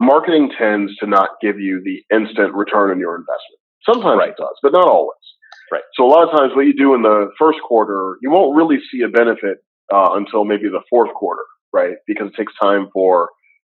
[0.00, 3.60] marketing tends to not give you the instant return on your investment.
[3.84, 4.30] Sometimes right.
[4.30, 5.16] it does, but not always.
[5.72, 5.82] Right.
[5.94, 8.78] So a lot of times, what you do in the first quarter, you won't really
[8.90, 9.58] see a benefit
[9.92, 11.96] uh, until maybe the fourth quarter right?
[12.06, 13.30] Because it takes time for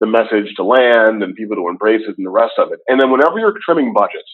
[0.00, 2.80] the message to land and people to embrace it and the rest of it.
[2.88, 4.30] And then whenever you're trimming budgets,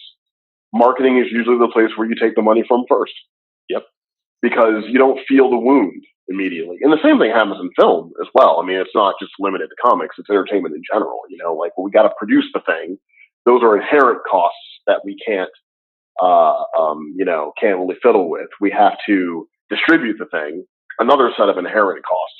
[0.73, 3.13] marketing is usually the place where you take the money from first.
[3.69, 3.83] Yep.
[4.41, 6.77] Because you don't feel the wound immediately.
[6.81, 8.59] And the same thing happens in film as well.
[8.61, 11.19] I mean, it's not just limited to comics, it's entertainment in general.
[11.29, 12.97] You know, like, well, we got to produce the thing.
[13.45, 15.49] Those are inherent costs that we can't,
[16.21, 18.47] uh, um, you know, can't really fiddle with.
[18.59, 20.65] We have to distribute the thing,
[20.99, 22.35] another set of inherent costs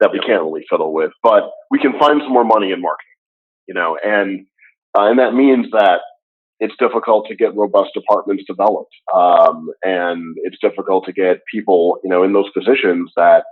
[0.00, 1.12] that we can't really fiddle with.
[1.22, 3.06] But we can find some more money in marketing,
[3.68, 4.46] you know, and
[4.98, 6.00] uh, and that means that
[6.62, 12.08] it's difficult to get robust departments developed, um, and it's difficult to get people, you
[12.08, 13.42] know, in those positions that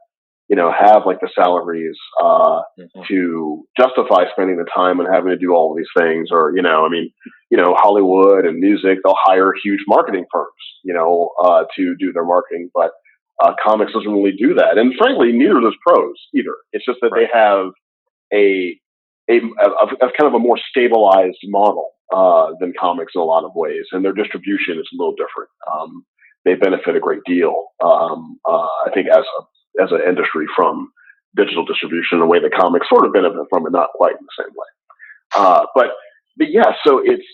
[0.49, 3.01] you know have like the salaries uh, mm-hmm.
[3.09, 6.29] to justify spending the time and having to do all of these things.
[6.31, 7.11] Or you know, I mean,
[7.51, 12.13] you know, Hollywood and music, they'll hire huge marketing firms, you know, uh, to do
[12.13, 12.93] their marketing, but
[13.43, 16.55] uh, comics doesn't really do that, and frankly, neither does prose either.
[16.73, 17.27] It's just that right.
[17.27, 17.73] they have
[18.33, 18.79] a,
[19.29, 23.45] a, a, a kind of a more stabilized model uh, than comics in a lot
[23.45, 25.51] of ways, and their distribution is a little different.
[25.73, 26.05] Um,
[26.45, 30.91] they benefit a great deal, um, uh, I think, as a as an industry from
[31.37, 34.25] digital distribution, in a way that comics sort of benefit from it, not quite in
[34.25, 34.67] the same way.
[35.37, 35.91] Uh, but
[36.37, 37.27] but yeah, so it's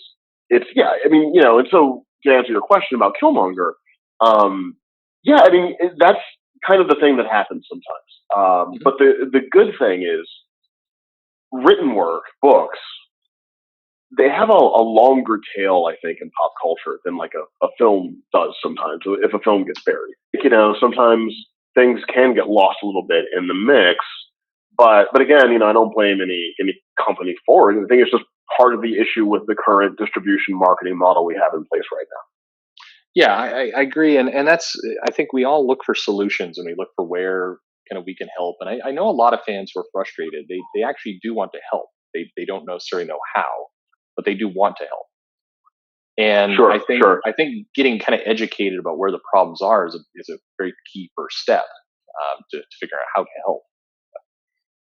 [0.49, 3.71] it's yeah, I mean you know, and so to answer your question about Killmonger,
[4.21, 4.75] um,
[5.23, 6.19] yeah, I mean that's
[6.65, 8.11] kind of the thing that happens sometimes.
[8.35, 8.83] Um, mm-hmm.
[8.83, 10.27] But the the good thing is,
[11.51, 12.79] written work, books,
[14.15, 17.69] they have a, a, longer tail, I think, in pop culture than like a, a
[17.77, 19.01] film does sometimes.
[19.05, 21.33] If a film gets buried, you know, sometimes
[21.75, 23.99] things can get lost a little bit in the mix.
[24.77, 27.83] But but again, you know, I don't blame any any company for it.
[27.83, 28.23] I think it's just
[28.57, 32.05] part of the issue with the current distribution marketing model we have in place right
[32.09, 32.23] now.
[33.15, 34.75] Yeah, I, I, agree, and and that's
[35.07, 37.57] I think we all look for solutions and we look for where
[37.89, 38.57] kind of we can help.
[38.59, 40.45] And I, I know a lot of fans who are frustrated.
[40.47, 41.87] They they actually do want to help.
[42.13, 43.49] They they don't necessarily know how,
[44.17, 45.05] but they do want to help.
[46.17, 47.21] And sure, I think sure.
[47.25, 50.37] I think getting kind of educated about where the problems are is a, is a
[50.57, 53.61] very key first step um, to, to figure out how to help.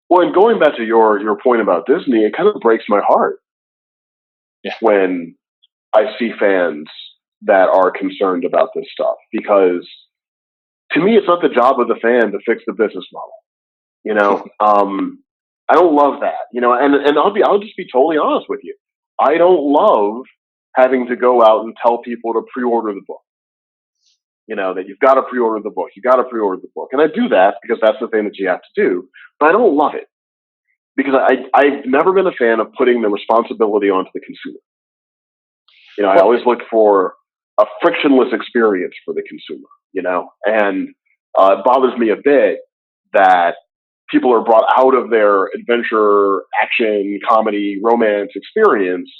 [0.08, 3.02] Well, and going back to your your point about Disney, it kind of breaks my
[3.06, 3.38] heart
[4.64, 4.74] yeah.
[4.80, 5.36] when
[5.94, 6.86] I see fans
[7.42, 9.86] that are concerned about this stuff because
[10.92, 13.32] to me, it's not the job of the fan to fix the business model.
[14.04, 15.22] You know, um,
[15.68, 16.46] I don't love that.
[16.52, 18.74] You know, and and I'll be I'll just be totally honest with you.
[19.20, 20.24] I don't love
[20.74, 23.22] having to go out and tell people to pre-order the book.
[24.46, 25.88] You know that you've got to pre-order the book.
[25.96, 28.36] You've got to pre-order the book, and I do that because that's the thing that
[28.36, 29.08] you have to do.
[29.40, 30.06] But I don't love it
[30.96, 34.60] because I I've never been a fan of putting the responsibility onto the consumer.
[35.98, 37.14] You know, I always look for
[37.58, 40.94] a frictionless experience for the consumer, you know, and
[41.38, 42.58] uh, it bothers me a bit
[43.14, 43.54] that
[44.10, 49.10] people are brought out of their adventure, action, comedy, romance experience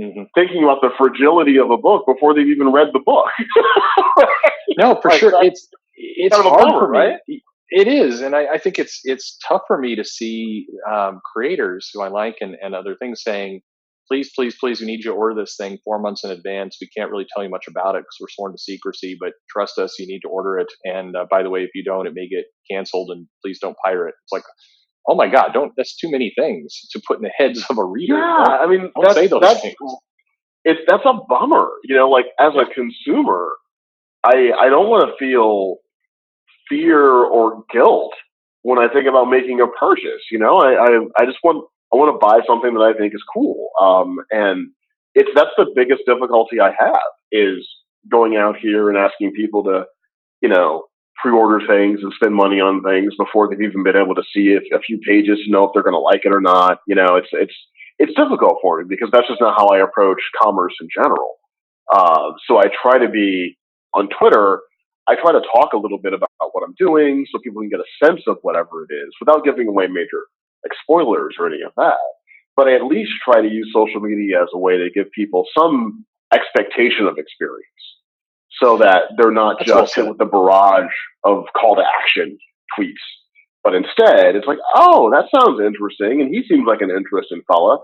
[0.00, 0.22] mm-hmm.
[0.34, 3.28] thinking about the fragility of a book before they've even read the book.
[4.78, 5.44] no, for sure.
[5.44, 6.98] It's, it's kind of hard bummer, for me.
[6.98, 7.18] Right?
[7.74, 11.90] It is, and I, I, think it's it's tough for me to see um, creators
[11.92, 13.62] who I like and, and other things saying,
[14.12, 16.76] please, please, please, we need you to order this thing four months in advance.
[16.80, 19.78] We can't really tell you much about it because we're sworn to secrecy, but trust
[19.78, 20.68] us, you need to order it.
[20.84, 23.76] And uh, by the way, if you don't, it may get canceled and please don't
[23.84, 24.14] pirate.
[24.24, 24.44] It's like,
[25.08, 27.84] oh my God, don't, that's too many things to put in the heads of a
[27.84, 28.16] reader.
[28.18, 29.74] Yeah, Don't- I mean, don't that's, say those things.
[30.64, 31.68] It's that's a bummer.
[31.84, 33.52] You know, like as a consumer,
[34.24, 35.78] I I don't want to feel
[36.68, 38.12] fear or guilt
[38.62, 40.22] when I think about making a purchase.
[40.30, 43.14] You know, I I, I just want I want to buy something that I think
[43.14, 43.68] is cool.
[43.80, 44.70] Um, and
[45.14, 47.66] it's that's the biggest difficulty I have is
[48.10, 49.84] going out here and asking people to,
[50.40, 50.84] you know,
[51.20, 54.64] pre-order things and spend money on things before they've even been able to see it,
[54.74, 56.78] a few pages to know if they're going to like it or not.
[56.86, 57.54] You know, it's it's
[57.98, 61.34] it's difficult for me because that's just not how I approach commerce in general.
[61.92, 63.58] Uh, so I try to be
[63.94, 64.60] on Twitter.
[65.08, 67.80] I try to talk a little bit about what I'm doing so people can get
[67.80, 70.24] a sense of whatever it is without giving away major
[70.64, 71.98] like spoilers or any of that.
[72.56, 75.46] But I at least try to use social media as a way to give people
[75.58, 77.66] some expectation of experience
[78.62, 80.92] so that they're not That's just hit with the barrage
[81.24, 82.38] of call to action
[82.78, 82.92] tweets.
[83.64, 87.78] But instead, it's like, oh, that sounds interesting, and he seems like an interesting fella.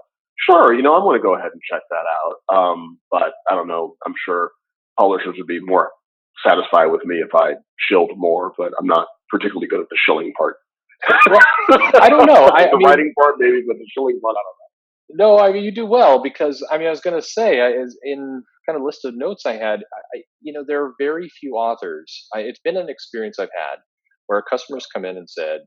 [0.49, 2.57] Sure, you know, I'm going to go ahead and check that out.
[2.57, 3.95] Um, but I don't know.
[4.07, 4.51] I'm sure
[4.99, 5.91] publishers would be more
[6.47, 10.33] satisfied with me if I shilled more, but I'm not particularly good at the shilling
[10.37, 10.57] part.
[11.09, 12.47] I don't know.
[12.55, 14.65] I- I the mean- writing part, maybe, but the shilling part, I don't know.
[15.11, 17.69] No, I mean you do well because I mean I was going to say I,
[17.71, 19.81] is in kind of list of notes I had,
[20.15, 22.27] I, you know, there are very few authors.
[22.35, 23.77] I, it's been an experience I've had
[24.27, 25.61] where customers come in and said,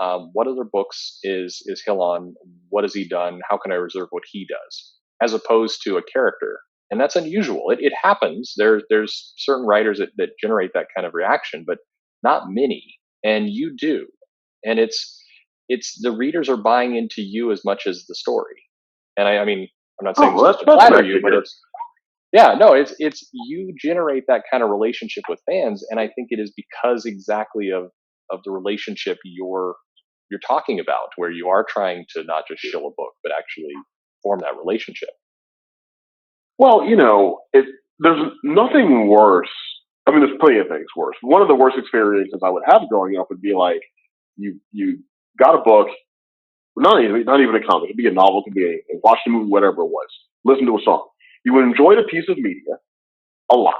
[0.00, 2.34] um, "What other books is is Hill on?
[2.68, 3.40] What has he done?
[3.50, 6.60] How can I reserve what he does?" As opposed to a character,
[6.92, 7.70] and that's unusual.
[7.70, 8.54] It, it happens.
[8.56, 11.78] There there's certain writers that, that generate that kind of reaction, but
[12.22, 12.84] not many.
[13.24, 14.06] And you do,
[14.64, 15.22] and it's
[15.68, 18.62] it's the readers are buying into you as much as the story.
[19.16, 19.68] And I, I mean,
[20.00, 21.60] I'm not oh, saying Oh, well, this to that's- that's flatter you, but it's
[22.32, 26.28] yeah, no, it's it's you generate that kind of relationship with fans, and I think
[26.30, 27.90] it is because exactly of
[28.30, 29.76] of the relationship you're
[30.30, 33.72] you're talking about, where you are trying to not just shill a book, but actually
[34.22, 35.10] form that relationship.
[36.58, 37.66] Well, you know, it,
[38.00, 39.50] there's nothing worse.
[40.06, 41.16] I mean, there's plenty of things worse.
[41.20, 43.80] One of the worst experiences I would have growing up would be like
[44.36, 44.98] you you
[45.38, 45.88] got a book,
[46.76, 47.86] not even not even a comic.
[47.90, 49.00] It'd be a novel, it could be anything.
[49.02, 50.08] Watch the movie, whatever it was.
[50.44, 51.08] Listen to a song.
[51.44, 52.78] You enjoyed a piece of media
[53.52, 53.74] a lot,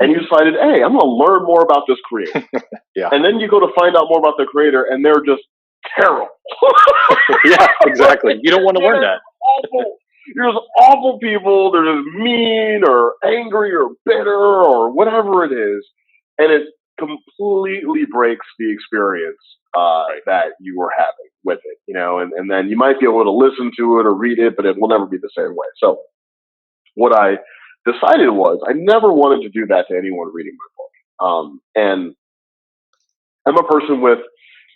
[0.00, 2.44] and you decided, hey, I'm going to learn more about this creator.
[2.94, 3.08] Yeah.
[3.10, 5.40] And then you go to find out more about the creator, and they're just
[5.98, 6.28] terrible.
[7.46, 8.38] yeah, exactly.
[8.42, 9.20] You don't want to learn that.
[9.42, 9.96] awful.
[10.36, 11.72] You're just awful people.
[11.72, 15.86] They're just mean or angry or bitter or whatever it is,
[16.36, 16.64] and it
[17.06, 19.38] completely breaks the experience
[19.76, 21.78] uh, that you were having with it.
[21.86, 24.38] You know, and, and then you might be able to listen to it or read
[24.38, 25.66] it, but it will never be the same way.
[25.78, 26.00] So,
[26.94, 27.38] what I
[27.84, 31.28] decided was I never wanted to do that to anyone reading my book.
[31.28, 32.14] Um, and
[33.46, 34.18] I'm a person with,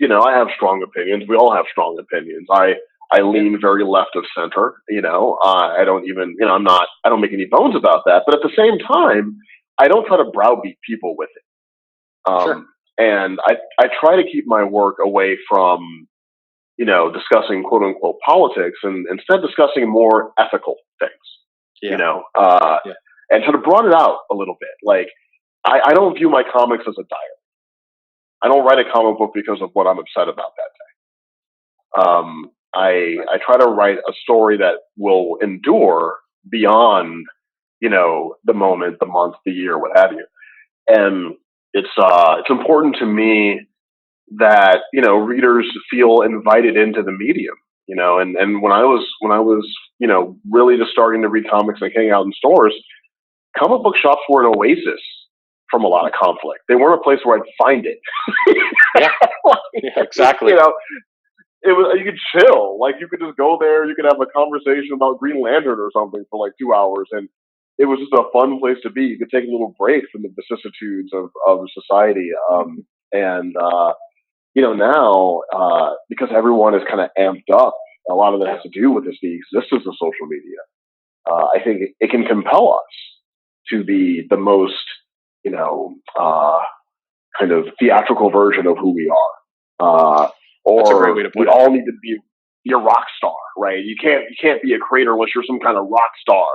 [0.00, 1.24] you know, I have strong opinions.
[1.28, 2.46] We all have strong opinions.
[2.50, 2.74] I
[3.12, 4.74] I lean very left of center.
[4.88, 7.76] You know, uh, I don't even, you know, I'm not, I don't make any bones
[7.76, 8.24] about that.
[8.26, 9.38] But at the same time,
[9.78, 11.42] I don't try to browbeat people with it.
[12.26, 12.64] Um, Sure.
[12.98, 16.08] And I I try to keep my work away from,
[16.78, 21.12] you know, discussing quote unquote politics and instead discussing more ethical things.
[21.82, 21.90] Yeah.
[21.92, 22.92] You know, uh, Yeah.
[23.30, 24.70] and sort of broaden it out a little bit.
[24.82, 25.08] Like,
[25.66, 27.36] I, I don't view my comics as a diary.
[28.42, 32.02] I don't write a comic book because of what I'm upset about that day.
[32.02, 36.16] Um, I I try to write a story that will endure
[36.50, 37.26] beyond,
[37.80, 40.26] you know, the moment, the month, the year, what have you.
[40.88, 41.34] And
[41.76, 43.60] it's uh it's important to me
[44.38, 47.54] that you know readers feel invited into the medium.
[47.86, 49.64] You know, and and when I was when I was
[49.98, 52.74] you know really just starting to read comics and hang out in stores,
[53.56, 55.00] comic book shops were an oasis
[55.70, 56.62] from a lot of conflict.
[56.68, 57.98] They weren't a place where I'd find it.
[58.98, 59.08] Yeah.
[59.82, 60.52] Yeah, exactly.
[60.52, 60.72] You know,
[61.62, 62.78] it was you could chill.
[62.80, 63.84] Like you could just go there.
[63.84, 67.28] You could have a conversation about Green Lantern or something for like two hours, and
[67.78, 69.02] it was just a fun place to be.
[69.02, 72.30] You could take a little break from the vicissitudes of of society.
[72.50, 73.92] Um, and uh,
[74.54, 77.74] you know now uh, because everyone is kind of amped up,
[78.10, 80.58] a lot of it has to do with this, the existence of social media.
[81.30, 82.94] Uh, I think it, can compel us
[83.70, 84.84] to be the most,
[85.44, 86.60] you know, uh,
[87.38, 89.34] kind of theatrical version of who we are.
[89.80, 90.28] Uh,
[90.64, 92.18] or That's a great way to put we all need to be
[92.72, 93.84] a rock star, right?
[93.84, 96.46] You can't you can't be a creator unless you're some kind of rock star.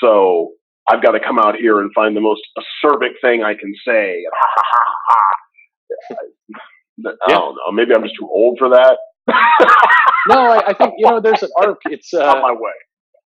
[0.00, 0.52] So
[0.90, 4.22] I've got to come out here and find the most acerbic thing I can say.
[7.06, 7.72] I don't know.
[7.72, 8.98] Maybe I'm just too old for that.
[10.28, 11.78] No, I, I think you know there's an arc.
[11.86, 12.72] It's On uh, my way.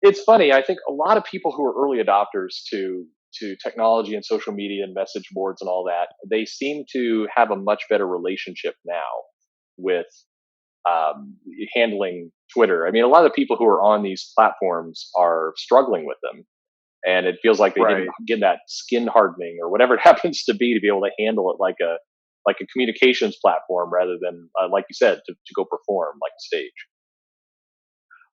[0.02, 0.52] it's funny.
[0.52, 3.04] I think a lot of people who are early adopters to
[3.40, 7.50] to technology and social media and message boards and all that, they seem to have
[7.50, 9.02] a much better relationship now
[9.76, 10.06] with
[10.88, 11.34] um,
[11.74, 12.86] handling Twitter.
[12.86, 16.18] I mean, a lot of the people who are on these platforms are struggling with
[16.22, 16.44] them,
[17.06, 17.96] and it feels like they right.
[17.98, 21.10] didn't get that skin hardening or whatever it happens to be to be able to
[21.18, 21.96] handle it like a
[22.46, 26.32] like a communications platform rather than, uh, like you said, to, to go perform like
[26.32, 26.72] a stage.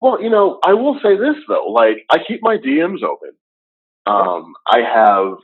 [0.02, 3.32] Well, you know, I will say this though, like I keep my DMs open.
[4.06, 5.38] Um, I have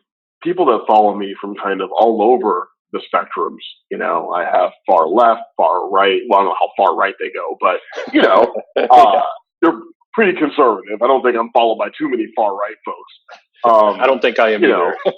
[0.44, 3.64] people that follow me from kind of all over the spectrums.
[3.92, 6.22] You know, I have far left, far right.
[6.28, 7.80] Well, I don't know how far right they go, but
[8.14, 8.54] you know,
[8.92, 9.22] uh,
[9.62, 9.80] they're
[10.14, 11.02] pretty conservative.
[11.02, 13.14] I don't think I'm followed by too many far right folks.
[13.64, 14.96] Um, I don't think I am you either.
[15.06, 15.12] Know,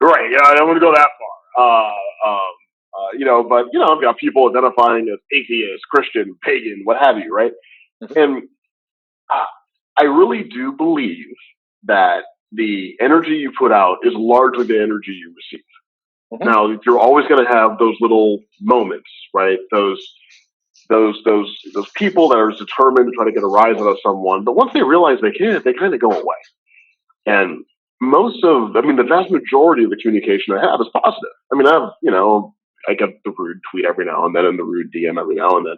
[0.00, 0.30] right?
[0.30, 1.64] Yeah, I don't want to go that far.
[1.64, 2.52] Uh, um,
[2.92, 6.98] uh, you know, but you know, I've got people identifying as atheist, Christian, pagan, what
[7.00, 7.52] have you, right?
[8.02, 8.18] Mm-hmm.
[8.18, 8.42] And
[10.00, 11.26] I really do believe
[11.84, 15.64] that the energy you put out is largely the energy you receive.
[16.32, 16.44] Mm-hmm.
[16.44, 19.58] Now, you're always going to have those little moments, right?
[19.70, 19.98] Those,
[20.88, 23.98] those, those, those people that are determined to try to get a rise out of
[24.04, 26.36] someone, but once they realize they can't, they kind of go away.
[27.26, 27.64] And
[28.00, 31.34] most of, I mean, the vast majority of the communication I have is positive.
[31.52, 32.54] I mean, I have, you know,
[32.88, 35.56] I get the rude tweet every now and then and the rude DM every now
[35.56, 35.76] and then.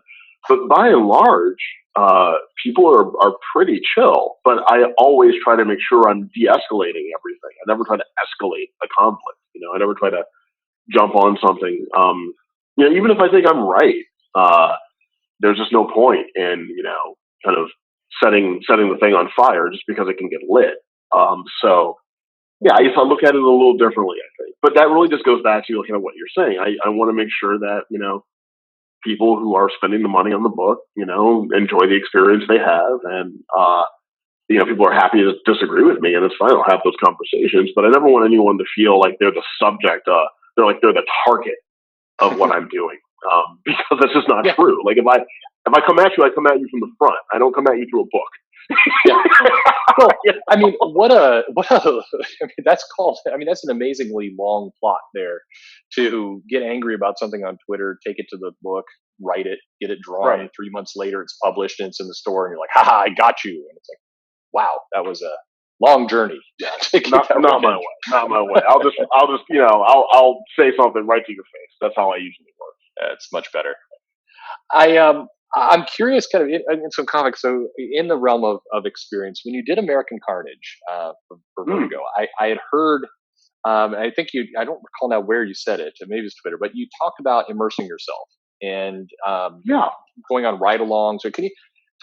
[0.49, 1.63] But by and large,
[1.97, 7.07] uh, people are, are pretty chill, but I always try to make sure I'm de-escalating
[7.15, 7.53] everything.
[7.61, 9.39] I never try to escalate a conflict.
[9.55, 10.25] You know, I never try to
[10.91, 11.87] jump on something.
[11.97, 12.33] Um,
[12.77, 14.03] you know, even if I think I'm right,
[14.35, 14.75] uh,
[15.41, 17.15] there's just no point in you know
[17.45, 17.69] kind of
[18.23, 20.75] setting setting the thing on fire just because it can get lit.
[21.15, 21.97] Um, so
[22.61, 24.19] yeah, I guess I look at it a little differently.
[24.19, 26.59] I think, but that really just goes back to looking at what you're saying.
[26.59, 28.25] I, I want to make sure that you know
[29.03, 32.59] people who are spending the money on the book, you know, enjoy the experience they
[32.59, 32.99] have.
[33.05, 33.85] And, uh,
[34.49, 36.51] you know, people are happy to disagree with me and it's fine.
[36.51, 40.09] I'll have those conversations, but I never want anyone to feel like they're the subject,
[40.09, 40.27] uh,
[40.57, 41.57] they're like, they're the target
[42.19, 42.99] of what I'm doing.
[43.31, 44.55] Um, because that's just not yeah.
[44.55, 44.85] true.
[44.85, 47.19] Like if I, if I come at you, I come at you from the front.
[47.33, 48.33] I don't come at you through a book
[49.07, 49.23] yeah.
[49.99, 50.09] Well,
[50.49, 51.77] I mean, what a what a.
[51.81, 53.19] I mean, that's called.
[53.33, 55.41] I mean, that's an amazingly long plot there
[55.95, 58.85] to get angry about something on Twitter, take it to the book,
[59.21, 60.41] write it, get it drawn.
[60.41, 60.51] Right.
[60.57, 63.11] Three months later, it's published and it's in the store, and you're like, "Ha I
[63.11, 64.01] got you!" And it's like,
[64.53, 65.33] "Wow, that was a
[65.83, 67.85] long journey." Yeah, not, not my way.
[68.11, 68.61] Not my way.
[68.69, 71.77] I'll just, I'll just, you know, I'll, I'll say something right to your face.
[71.81, 73.11] That's how I usually work.
[73.15, 73.75] It's much better.
[74.73, 77.43] I um I'm curious, kind of in, in, some comics.
[77.43, 81.67] So, in the realm of, of experience, when you did American Carnage uh, for, for
[81.67, 81.75] mm.
[81.75, 83.03] Vertigo, I, I, had heard.
[83.65, 84.47] Um, I think you.
[84.59, 85.93] I don't recall now where you said it.
[86.07, 88.29] Maybe it's Twitter, but you talked about immersing yourself
[88.63, 89.89] and um, yeah,
[90.31, 91.21] going on ride-alongs.
[91.21, 91.51] So, can you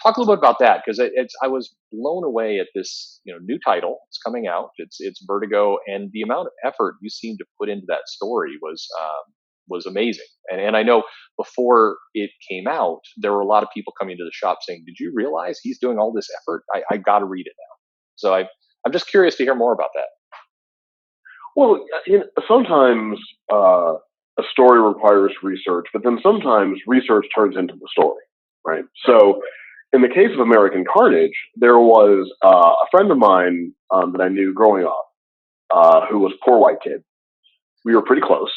[0.02, 0.82] talk a little bit about that?
[0.84, 3.98] Because it, it's I was blown away at this you know new title.
[4.08, 4.70] It's coming out.
[4.78, 8.52] It's it's Vertigo, and the amount of effort you seem to put into that story
[8.62, 9.34] was um,
[9.68, 10.26] was amazing.
[10.50, 11.04] And, and I know
[11.38, 14.84] before it came out, there were a lot of people coming to the shop saying,
[14.86, 16.64] "Did you realize he's doing all this effort?
[16.74, 17.76] I, I got to read it now."
[18.16, 18.46] So I,
[18.86, 20.06] I'm just curious to hear more about that.
[21.56, 23.18] Well, you know, sometimes
[23.52, 23.94] uh,
[24.38, 28.22] a story requires research, but then sometimes research turns into the story,
[28.66, 28.84] right?
[29.06, 29.42] So,
[29.92, 34.22] in the case of American Carnage, there was uh, a friend of mine um, that
[34.22, 35.06] I knew growing up
[35.70, 37.02] uh, who was poor white kid.
[37.84, 38.52] We were pretty close,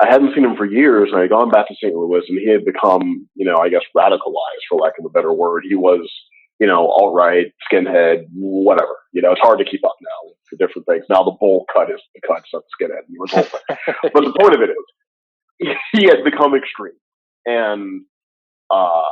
[0.00, 1.94] I hadn't seen him for years, and I had gone back to St.
[1.94, 5.32] Louis, and he had become, you know, I guess radicalized, for lack of a better
[5.32, 5.64] word.
[5.68, 6.08] He was,
[6.60, 8.96] you know, all right, skinhead, whatever.
[9.12, 11.04] You know, it's hard to keep up now for different things.
[11.10, 13.02] Now the bowl cut is the cut, the skinhead.
[13.08, 16.92] He was but the point of it is, he had become extreme,
[17.44, 18.02] and
[18.70, 19.02] uh,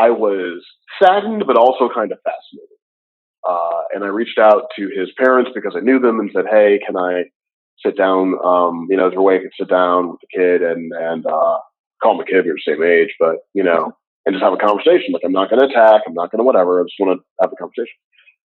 [0.00, 0.64] I was
[1.02, 2.78] saddened, but also kind of fascinated.
[3.48, 6.80] Uh, and I reached out to his parents because I knew them and said, "Hey,
[6.86, 7.24] can I?"
[7.84, 10.62] sit down, um, you know, there's a way I could sit down with the kid
[10.62, 11.58] and, and, uh,
[12.02, 13.92] call him a kid, we are the same age, but, you know,
[14.26, 15.12] and just have a conversation.
[15.12, 16.02] Like, I'm not going to attack.
[16.06, 16.80] I'm not going to whatever.
[16.80, 17.96] I just want to have a conversation.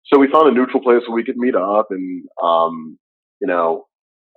[0.05, 2.99] So we found a neutral place where we could meet up and, um,
[3.41, 3.85] you know,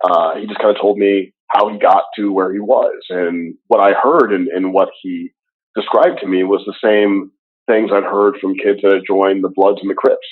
[0.03, 2.99] uh, he just kind of told me how he got to where he was.
[3.09, 5.31] And what I heard and, and what he
[5.75, 7.31] described to me was the same
[7.67, 10.27] things I'd heard from kids that had joined the Bloods and the Crips.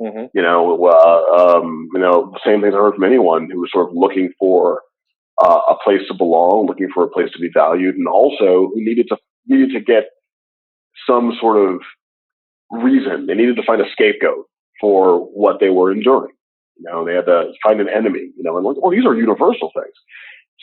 [0.00, 0.26] Mm-hmm.
[0.32, 3.70] You know, uh, um, you know, the same things I heard from anyone who was
[3.72, 4.80] sort of looking for
[5.42, 8.76] uh, a place to belong, looking for a place to be valued, and also who
[8.76, 9.16] needed to
[9.46, 10.04] needed to get
[11.06, 11.80] some sort of
[12.70, 13.26] reason.
[13.26, 14.46] They needed to find a scapegoat
[14.80, 16.32] for what they were enduring.
[16.78, 18.32] You know, they had to find an enemy.
[18.36, 19.94] You know, and like, well, these are universal things.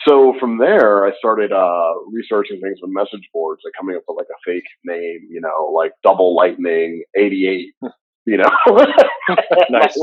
[0.06, 4.16] So from there, I started uh, researching things with message boards, like coming up with
[4.16, 7.74] like a fake name, you know, like Double Lightning 88
[8.28, 8.50] you know.
[9.70, 9.98] nice.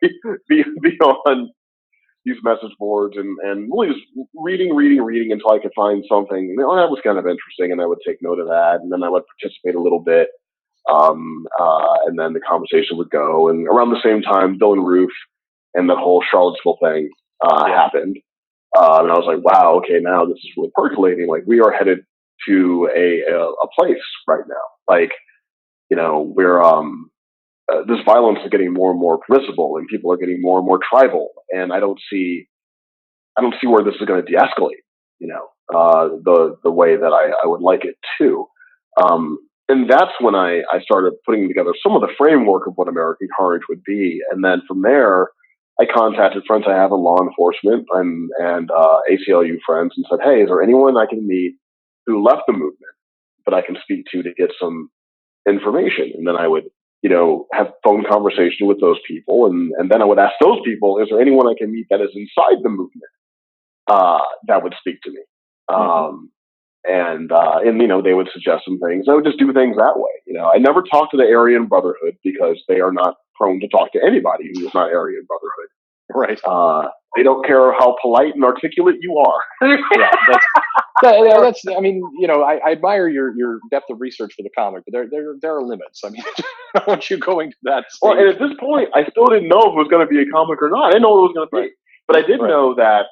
[0.00, 0.08] be,
[0.48, 1.50] be, be on
[2.24, 6.48] these message boards and, and really just reading, reading, reading until I could find something
[6.48, 8.90] you know, that was kind of interesting, and I would take note of that, and
[8.90, 10.30] then I would participate a little bit,
[10.90, 13.48] um, uh, and then the conversation would go.
[13.48, 15.12] And around the same time, Dylann Roof
[15.74, 17.10] and the whole Charlottesville thing
[17.44, 17.74] uh, yeah.
[17.74, 18.16] happened,
[18.76, 21.28] uh, and I was like, wow, okay, now this is really percolating.
[21.28, 22.00] Like we are headed
[22.48, 24.54] to a a, a place right now.
[24.88, 25.12] Like
[25.90, 27.10] you know, we're um,
[27.72, 30.66] uh, this violence is getting more and more permissible, and people are getting more and
[30.66, 31.30] more tribal.
[31.50, 32.48] And I don't see,
[33.36, 34.82] I don't see where this is going to de-escalate.
[35.18, 38.46] You know, uh, the the way that I, I would like it to.
[39.02, 42.88] Um, and that's when I, I started putting together some of the framework of what
[42.88, 44.20] American Carnage would be.
[44.30, 45.28] And then from there,
[45.80, 50.20] I contacted friends I have in law enforcement and, and uh, ACLU friends and said,
[50.24, 51.56] hey, is there anyone I can meet
[52.06, 52.96] who left the movement
[53.44, 54.90] that I can speak to to get some
[55.46, 56.12] information?
[56.16, 56.64] And then I would
[57.02, 59.46] you know, have phone conversation with those people.
[59.46, 62.00] And, and then I would ask those people, is there anyone I can meet that
[62.00, 63.12] is inside the movement
[63.86, 64.18] uh,
[64.48, 65.20] that would speak to me?
[65.70, 65.90] Mm-hmm.
[65.90, 66.30] Um,
[66.82, 69.06] and, uh, and, you know, they would suggest some things.
[69.08, 70.10] I would just do things that way.
[70.26, 73.68] You know, I never talked to the Aryan Brotherhood because they are not prone to
[73.68, 75.68] talk to anybody who is not Aryan Brotherhood.
[76.14, 76.40] Right.
[76.44, 79.42] Uh, they don't care how polite and articulate you are.
[79.96, 80.44] yeah, that's,
[81.02, 81.62] that, that's.
[81.66, 84.84] I mean, you know, I, I, admire your your depth of research for the comic,
[84.86, 86.02] but there there there are limits.
[86.04, 86.22] I mean,
[86.74, 87.84] I don't want you going to that.
[87.88, 87.98] Stage.
[88.02, 90.20] Well, and at this point, I still didn't know if it was going to be
[90.20, 90.86] a comic or not.
[90.86, 91.74] I didn't know what it was going to be,
[92.06, 92.48] but I did right.
[92.48, 93.06] know that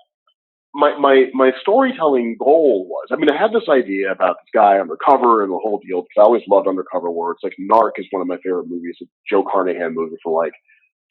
[0.74, 3.08] my my my storytelling goal was.
[3.12, 6.18] I mean, I had this idea about this guy undercover and the whole deal because
[6.18, 7.42] I always loved undercover works.
[7.44, 8.96] Like Narc is one of my favorite movies.
[9.00, 10.52] A Joe Carnahan movie for like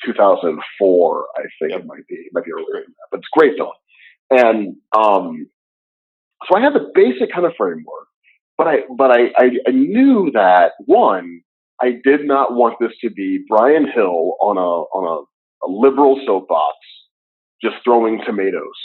[0.05, 1.79] 2004, I think yep.
[1.79, 2.15] it might be.
[2.15, 3.71] It might be earlier than that, but it's great film.
[4.29, 5.47] And um,
[6.47, 8.07] so I had the basic kind of framework,
[8.57, 11.41] but I but I, I, I knew that one,
[11.81, 15.25] I did not want this to be Bryan Hill on a on
[15.63, 16.75] a, a liberal soapbox
[17.61, 18.75] just throwing tomatoes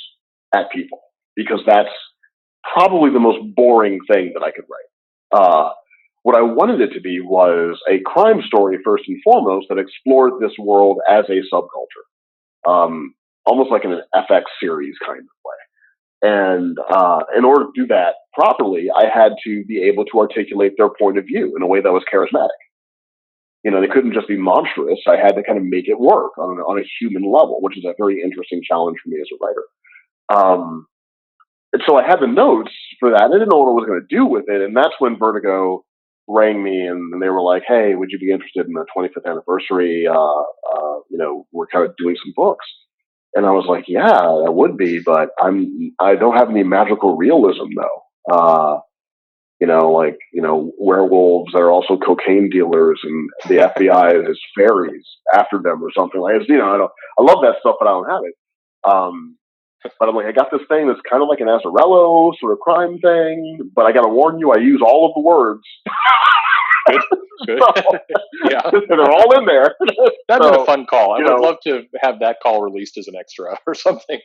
[0.55, 1.01] at people
[1.36, 1.88] because that's
[2.74, 5.40] probably the most boring thing that I could write.
[5.40, 5.70] Uh,
[6.22, 10.34] what I wanted it to be was a crime story first and foremost that explored
[10.40, 13.14] this world as a subculture, um,
[13.46, 15.55] almost like in an FX series kind of way.
[16.20, 20.72] And uh, in order to do that properly, I had to be able to articulate
[20.76, 22.49] their point of view in a way that was charismatic.
[23.64, 24.99] You know, they couldn't just be monstrous.
[25.07, 27.84] I had to kind of make it work on, on a human level, which is
[27.84, 29.62] a very interesting challenge for me as a writer.
[30.34, 30.86] Um,
[31.72, 33.22] and so I had the notes for that.
[33.22, 34.62] I didn't know what I was going to do with it.
[34.62, 35.84] And that's when Vertigo
[36.28, 40.06] rang me and they were like, "Hey, would you be interested in the 25th anniversary?
[40.08, 42.66] Uh, uh, you know, we're kind of doing some books."
[43.34, 47.16] And I was like, "Yeah, I would be, but I'm I don't have any magical
[47.16, 48.34] realism though.
[48.34, 48.80] Uh,
[49.60, 54.38] you know, like you know, werewolves that are also cocaine dealers, and the FBI has
[54.56, 56.38] fairies after them or something like.
[56.40, 56.48] That.
[56.48, 56.92] You know, I don't.
[57.18, 58.34] I love that stuff, but I don't have it.
[58.90, 59.36] Um,
[59.98, 62.58] but I'm like, I got this thing that's kind of like an Azzarello sort of
[62.60, 65.62] crime thing, but I got to warn you, I use all of the words.
[66.86, 67.18] good, good.
[67.46, 67.54] So,
[68.50, 69.76] yeah, they're all in there.
[70.26, 71.14] That'd so, been a fun call.
[71.14, 74.18] I would know, love to have that call released as an extra or something.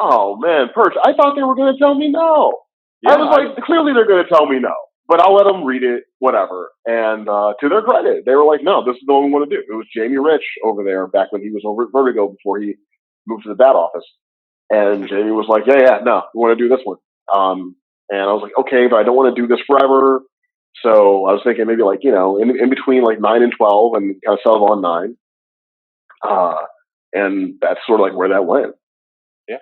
[0.00, 0.94] oh man, Perch!
[1.04, 2.58] I thought they were going to tell me no.
[3.02, 4.72] Yeah, I was like, I, clearly they're going to tell me no,
[5.06, 6.70] but I'll let them read it, whatever.
[6.86, 9.44] And uh, to their credit, they were like, no, this is the only one we
[9.44, 9.62] want to do.
[9.68, 12.76] It was Jamie Rich over there back when he was over at Vertigo before he
[13.26, 14.06] moved to the Bat office
[14.70, 16.98] and Jamie was like, yeah, yeah, no, we want to do this one.
[17.32, 17.76] Um,
[18.10, 20.22] and I was like, okay, but I don't want to do this forever.
[20.82, 23.94] So I was thinking maybe like, you know, in, in between like nine and 12
[23.94, 25.16] and kind of settle on nine.
[26.26, 26.56] Uh,
[27.12, 28.74] and that's sort of like where that went.
[29.48, 29.58] Yeah.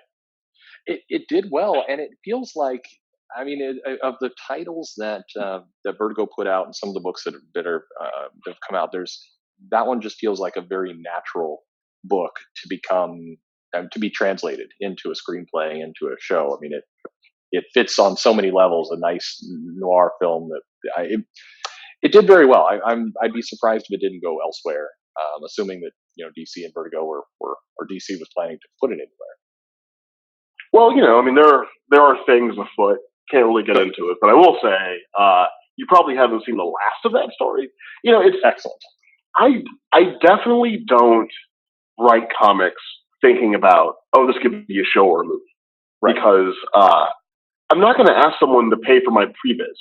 [0.85, 1.83] It, it did well.
[1.87, 2.83] And it feels like,
[3.35, 6.95] I mean, it, of the titles that, uh, that Vertigo put out and some of
[6.95, 9.19] the books that, that are, uh, that have come out, there's,
[9.71, 11.63] that one just feels like a very natural
[12.03, 13.37] book to become
[13.91, 16.55] to be translated into a screenplay, into a show.
[16.55, 16.83] I mean, it
[17.51, 18.91] it fits on so many levels.
[18.91, 19.39] A nice
[19.75, 20.61] noir film that
[20.97, 21.19] I, it,
[22.01, 22.67] it did very well.
[22.69, 24.89] I, am I'd be surprised if it didn't go elsewhere.
[25.21, 28.67] Um, assuming that you know DC and Vertigo were, were or DC was planning to
[28.81, 29.35] put it anywhere.
[30.71, 32.97] Well, you know, I mean, there are, there are things afoot.
[33.29, 34.75] Can't really get into it, but I will say,
[35.17, 35.45] uh,
[35.77, 37.69] you probably haven't seen the last of that story.
[38.03, 38.81] You know, it's excellent.
[39.37, 41.29] I I definitely don't
[41.99, 42.81] write comics
[43.23, 45.41] thinking about, oh, this could be a show or a movie.
[46.01, 46.13] Right.
[46.13, 47.05] Because uh,
[47.71, 49.79] I'm not going to ask someone to pay for my previs.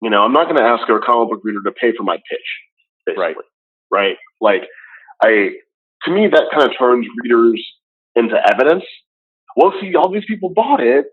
[0.00, 2.16] You know, I'm not going to ask a comic book reader to pay for my
[2.16, 2.48] pitch.
[3.04, 3.24] Basically.
[3.24, 3.36] Right.
[3.90, 4.16] Right.
[4.40, 4.62] Like,
[5.22, 5.50] I
[6.04, 7.60] to me that kind of turns readers
[8.14, 8.84] into evidence.
[9.56, 11.06] Well, see, all these people bought it,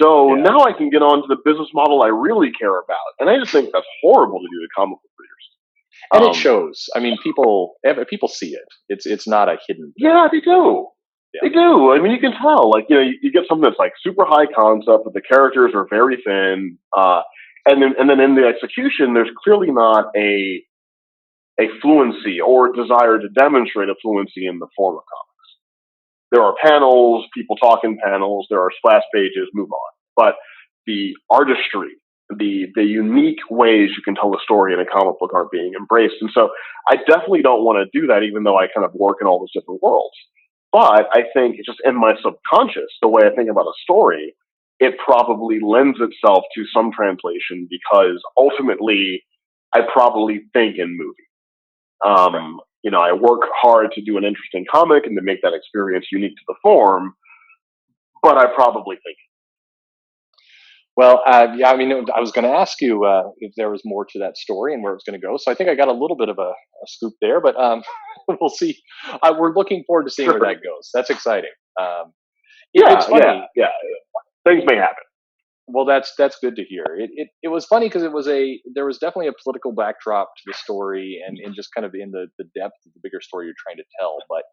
[0.00, 0.42] so yeah.
[0.42, 3.08] now I can get on to the business model I really care about.
[3.18, 5.15] And I just think that's horrible to do to comic book.
[6.12, 6.86] And um, it shows.
[6.94, 7.74] I mean, people
[8.08, 8.66] people see it.
[8.88, 9.86] It's it's not a hidden.
[9.86, 9.94] Thing.
[9.96, 10.88] Yeah, they do.
[11.34, 11.40] Yeah.
[11.42, 11.92] They do.
[11.92, 12.70] I mean, you can tell.
[12.70, 15.72] Like you know, you, you, get something that's like super high concept, but the characters
[15.74, 16.78] are very thin.
[16.96, 17.22] Uh,
[17.66, 20.62] and then and then in the execution, there's clearly not a
[21.60, 25.26] a fluency or desire to demonstrate a fluency in the form of comics.
[26.30, 28.46] There are panels, people talk in panels.
[28.50, 29.48] There are splash pages.
[29.54, 29.92] Move on.
[30.16, 30.34] But
[30.86, 31.96] the artistry
[32.30, 35.72] the the unique ways you can tell a story in a comic book aren't being
[35.78, 36.16] embraced.
[36.20, 36.50] And so
[36.88, 39.38] I definitely don't want to do that, even though I kind of work in all
[39.38, 40.16] those different worlds.
[40.72, 44.34] But I think just in my subconscious, the way I think about a story,
[44.80, 49.22] it probably lends itself to some translation because ultimately
[49.72, 51.14] I probably think in movie.
[52.04, 55.54] Um, you know, I work hard to do an interesting comic and to make that
[55.54, 57.14] experience unique to the form,
[58.22, 59.16] but I probably think
[60.96, 63.82] well, uh, yeah, I mean, I was going to ask you uh, if there was
[63.84, 65.36] more to that story and where it was going to go.
[65.36, 67.82] So I think I got a little bit of a, a scoop there, but um,
[68.40, 68.78] we'll see.
[69.22, 70.40] Uh, we're looking forward to seeing sure.
[70.40, 70.90] where that goes.
[70.94, 71.50] That's exciting.
[71.78, 72.12] Um,
[72.72, 73.24] yeah, it's funny.
[73.24, 73.68] Yeah, yeah,
[74.44, 75.04] things may happen.
[75.68, 76.84] Well, that's that's good to hear.
[76.98, 80.28] It it, it was funny because it was a there was definitely a political backdrop
[80.36, 83.20] to the story and, and just kind of in the, the depth of the bigger
[83.20, 84.16] story you're trying to tell.
[84.28, 84.44] But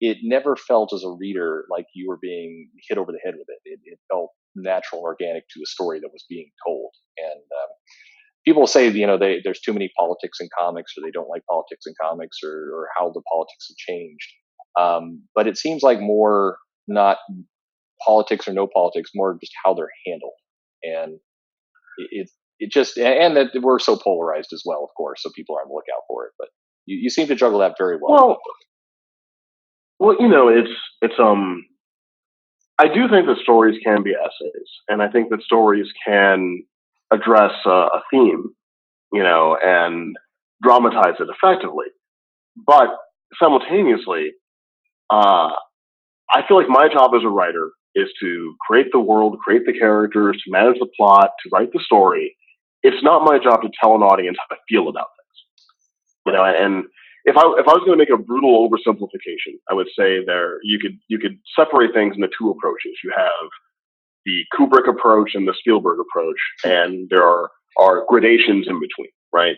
[0.00, 3.46] it never felt as a reader like you were being hit over the head with
[3.48, 3.60] it.
[3.64, 6.90] It, it felt natural and organic to the story that was being told.
[7.18, 7.70] And um,
[8.44, 11.42] people say, you know, they, there's too many politics in comics, or they don't like
[11.48, 14.30] politics in comics, or, or how the politics have changed.
[14.78, 17.18] Um, but it seems like more not
[18.04, 20.32] politics or no politics, more just how they're handled.
[20.82, 21.18] And
[21.98, 22.28] it,
[22.58, 25.68] it, just, and that we're so polarized as well, of course, so people are on
[25.68, 26.32] the lookout for it.
[26.38, 26.48] But
[26.84, 28.28] you, you seem to juggle that very well.
[28.28, 28.38] Well,
[29.98, 31.65] well, you know, it's it's um
[32.78, 36.62] I do think that stories can be essays, and I think that stories can
[37.10, 38.44] address a, a theme,
[39.12, 40.14] you know, and
[40.62, 41.86] dramatize it effectively.
[42.66, 42.88] But
[43.40, 44.32] simultaneously,
[45.10, 45.50] uh,
[46.32, 49.72] I feel like my job as a writer is to create the world, create the
[49.72, 52.36] characters, to manage the plot, to write the story.
[52.82, 56.44] It's not my job to tell an audience how to feel about things, you know,
[56.44, 56.84] and
[57.26, 60.58] if I if I was going to make a brutal oversimplification, I would say there
[60.62, 62.92] you could you could separate things into two approaches.
[63.04, 63.50] You have
[64.24, 69.56] the Kubrick approach and the Spielberg approach, and there are are gradations in between, right?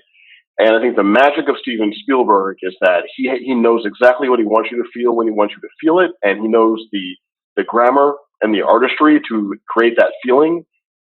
[0.59, 4.39] And I think the magic of Steven Spielberg is that he he knows exactly what
[4.39, 6.83] he wants you to feel when he wants you to feel it, and he knows
[6.91, 7.17] the
[7.57, 10.65] the grammar and the artistry to create that feeling,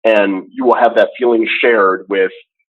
[0.03, 2.31] and you will have that feeling shared with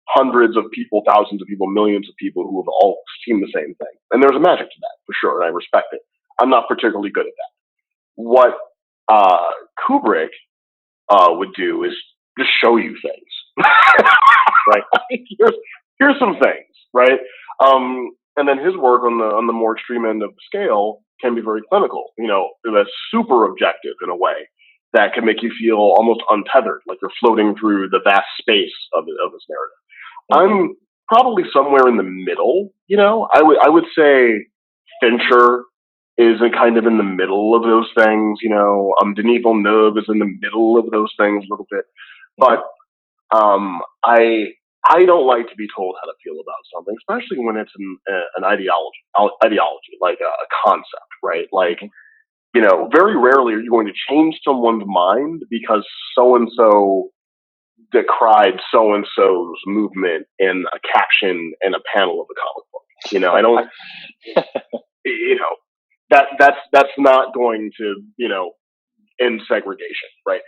[0.09, 3.75] hundreds of people, thousands of people, millions of people who have all seen the same
[3.75, 3.95] thing.
[4.11, 6.01] And there's a magic to that for sure, and I respect it.
[6.41, 7.51] I'm not particularly good at that.
[8.15, 8.53] What
[9.09, 9.51] uh,
[9.87, 10.29] Kubrick
[11.09, 11.93] uh, would do is
[12.39, 13.67] just show you things,
[14.69, 14.83] right?
[15.09, 15.55] here's
[15.99, 17.19] here's some things, right?
[17.65, 21.01] Um, and then his work on the on the more extreme end of the scale
[21.21, 22.11] can be very clinical.
[22.17, 24.33] You know, that's super objective in a way
[24.93, 29.03] that can make you feel almost untethered, like you're floating through the vast space of
[29.03, 29.82] of his narrative.
[30.31, 30.75] I'm
[31.07, 32.69] probably somewhere in the middle.
[32.87, 34.47] You know, I would I would say
[35.01, 35.63] Fincher
[36.17, 38.39] is in kind of in the middle of those things.
[38.41, 41.85] You know, um, Denis Villeneuve is in the middle of those things a little bit,
[42.37, 42.63] but
[43.35, 44.53] um, I
[44.89, 47.97] I don't like to be told how to feel about something, especially when it's an,
[48.37, 48.99] an ideology
[49.45, 51.47] ideology like a, a concept, right?
[51.51, 51.79] Like.
[52.55, 55.85] You know, very rarely are you going to change someone's mind because
[56.17, 57.11] so and so
[57.91, 62.83] decried so and so's movement in a caption and a panel of a comic book.
[63.11, 63.69] You know, I don't.
[65.05, 65.55] you know,
[66.09, 68.51] that that's that's not going to you know
[69.19, 70.41] end segregation, right?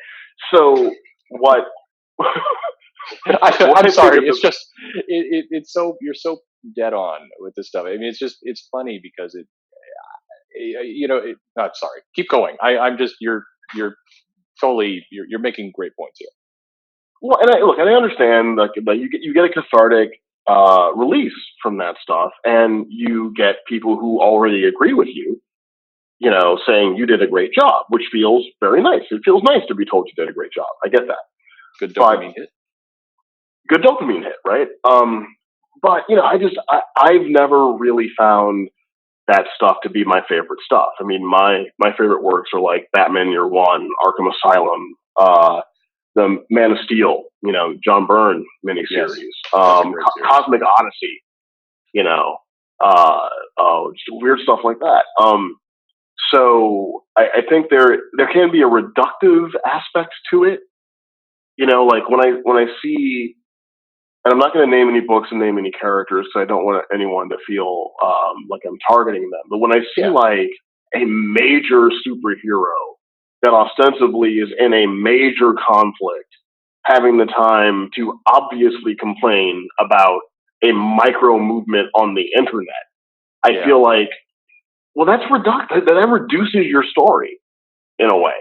[0.54, 0.92] So
[1.30, 1.66] what?
[3.28, 4.28] I, am sorry.
[4.28, 4.66] It's just
[5.08, 6.40] it, it, it's so you're so
[6.76, 7.86] dead on with this stuff.
[7.88, 9.48] I mean, it's just it's funny because it
[10.58, 11.18] you know.
[11.18, 12.02] It, oh, sorry.
[12.16, 12.56] Keep going.
[12.62, 13.44] I, I'm just you're
[13.76, 13.96] you're
[14.60, 16.30] totally you're, you're making great points here.
[17.22, 20.10] Well, and I, look, and I understand like, but you get you get a cathartic
[20.48, 25.42] uh, release from that stuff, and you get people who already agree with you,
[26.20, 29.02] you know, saying you did a great job, which feels very nice.
[29.10, 30.68] It feels nice to be told you did a great job.
[30.84, 31.24] I get that.
[31.80, 32.50] Good dopamine but, hit.
[33.68, 34.68] Good dopamine hit, right?
[34.84, 35.36] Um,
[35.82, 38.70] but you know, I just I, I've never really found
[39.28, 40.90] that stuff to be my favorite stuff.
[41.00, 44.94] I mean, my my favorite works are like Batman Year One, Arkham Asylum.
[45.20, 45.62] Uh,
[46.16, 49.54] the Man of Steel, you know, John Byrne miniseries, yes.
[49.54, 51.22] um, Co- Cosmic Odyssey,
[51.94, 52.38] you know,
[52.84, 55.04] uh, oh, just weird stuff like that.
[55.22, 55.58] Um,
[56.32, 60.62] so I, I think there there can be a reductive aspect to it.
[61.58, 63.36] You know, like when I when I see
[64.26, 66.66] and I'm not going to name any books and name any characters because I don't
[66.66, 69.42] want anyone to feel um, like I'm targeting them.
[69.50, 70.10] But when I see yeah.
[70.10, 70.50] like
[70.96, 72.95] a major superhero
[73.46, 76.34] that ostensibly is in a major conflict
[76.84, 80.22] having the time to obviously complain about
[80.64, 82.86] a micro movement on the internet,
[83.44, 83.66] I yeah.
[83.66, 84.10] feel like,
[84.96, 85.86] well, that's reductive.
[85.86, 87.40] That reduces your story
[88.00, 88.34] in a way.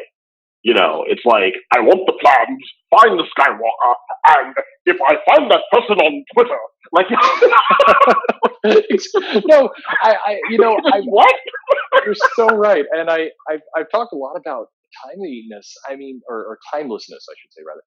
[0.62, 3.94] You know, it's like, I want the plans, find the Skywalker,
[4.28, 4.54] and
[4.86, 6.58] if I find that person on Twitter,
[6.92, 7.10] like,
[9.46, 9.68] no,
[10.02, 11.34] I, I, you know, I, what?
[12.06, 12.86] you're so right.
[12.92, 14.68] And I, I've, I've talked a lot about
[15.06, 15.74] timeliness.
[15.88, 17.82] I mean, or, or timelessness, I should say, rather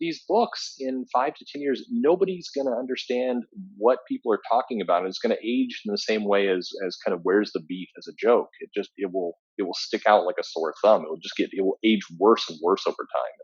[0.00, 3.44] these books in five to ten years, nobody's going to understand
[3.76, 5.00] what people are talking about.
[5.00, 7.60] and It's going to age in the same way as as kind of where's the
[7.68, 8.48] beef as a joke.
[8.60, 11.02] It just it will it will stick out like a sore thumb.
[11.02, 13.34] It will just get it will age worse and worse over time.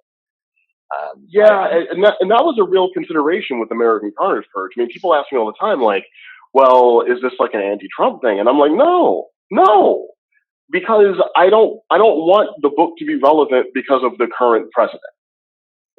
[0.99, 4.73] Um, yeah, I, and that and that was a real consideration with American Carnage Perch.
[4.77, 6.05] I mean, people ask me all the time, like,
[6.55, 10.09] "Well, is this like an anti-Trump thing?" And I'm like, "No, no."
[10.71, 14.71] Because I don't, I don't want the book to be relevant because of the current
[14.73, 15.03] president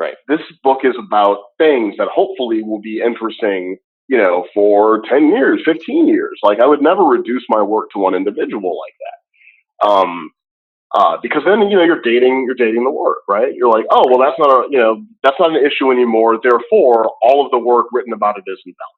[0.02, 0.16] right?
[0.28, 5.62] This book is about things that hopefully will be interesting, you know, for 10 years,
[5.64, 6.40] 15 years.
[6.42, 9.88] Like I would never reduce my work to one individual like that.
[9.88, 10.32] Um,
[10.94, 13.54] uh, because then, you know, you're dating, you're dating the work, right?
[13.56, 16.40] You're like, oh, well, that's not a, you know, that's not an issue anymore.
[16.42, 18.98] Therefore, all of the work written about it is invalid.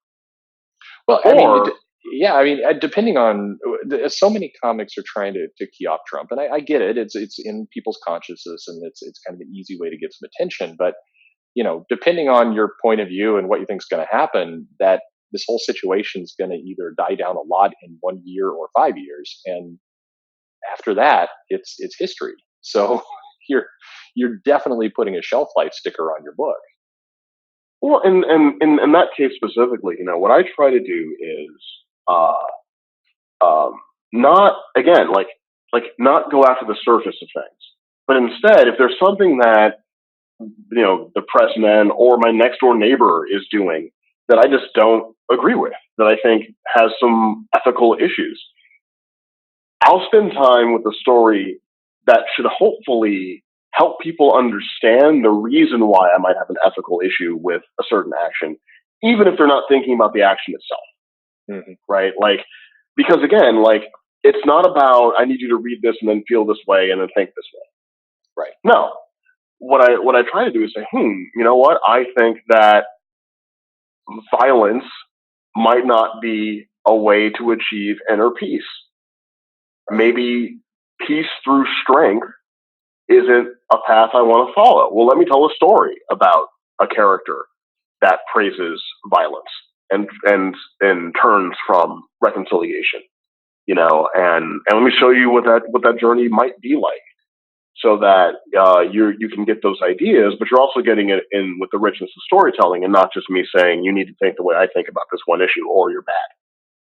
[1.08, 1.74] Well, or, I mean,
[2.12, 3.58] yeah, I mean, uh, depending on
[3.92, 6.82] uh, so many comics are trying to, to key off Trump, and I, I, get
[6.82, 6.98] it.
[6.98, 10.14] It's it's in people's consciousness, and it's it's kind of an easy way to get
[10.14, 10.76] some attention.
[10.78, 10.96] But
[11.56, 14.12] you know, depending on your point of view and what you think is going to
[14.12, 18.22] happen, that this whole situation is going to either die down a lot in one
[18.26, 19.80] year or five years, and
[20.72, 22.36] after that, it's it's history.
[22.62, 23.02] So
[23.48, 23.68] you're
[24.16, 26.58] you're definitely putting a shelf life sticker on your book.
[27.82, 31.18] Well, and, and, and in that case specifically, you know, what I try to do
[31.20, 31.52] is
[32.08, 32.34] uh,
[33.42, 33.74] um,
[34.12, 35.28] not again like
[35.72, 37.62] like not go after the surface of things,
[38.08, 39.80] but instead, if there's something that
[40.40, 43.90] you know the pressman or my next door neighbor is doing
[44.30, 48.42] that I just don't agree with, that I think has some ethical issues,
[49.84, 51.60] I'll spend time with a story
[52.08, 57.38] that should hopefully help people understand the reason why I might have an ethical issue
[57.42, 58.58] with a certain action,
[59.04, 60.84] even if they're not thinking about the action itself
[61.50, 61.74] mm-hmm.
[61.88, 62.14] right?
[62.20, 62.40] Like,
[62.96, 63.84] because again, like,
[64.24, 67.02] it's not about I need you to read this and then feel this way and
[67.02, 68.54] then think this way, right?
[68.64, 68.94] No,
[69.60, 71.80] what I what I try to do is say, hmm, you know what?
[71.88, 72.86] I think that
[74.38, 74.86] violence
[75.56, 78.62] might not be a way to achieve inner peace.
[79.90, 80.60] Maybe
[81.06, 82.28] peace through strength
[83.10, 84.90] isn't a path I want to follow.
[84.94, 86.48] Well, let me tell a story about
[86.82, 87.46] a character
[88.02, 89.50] that praises violence
[89.94, 93.02] and and and turns from reconciliation
[93.66, 96.76] you know and and let me show you what that what that journey might be
[96.76, 97.02] like
[97.78, 101.58] so that uh, you you can get those ideas but you're also getting it in
[101.60, 104.44] with the richness of storytelling and not just me saying you need to think the
[104.44, 106.14] way i think about this one issue or you're bad.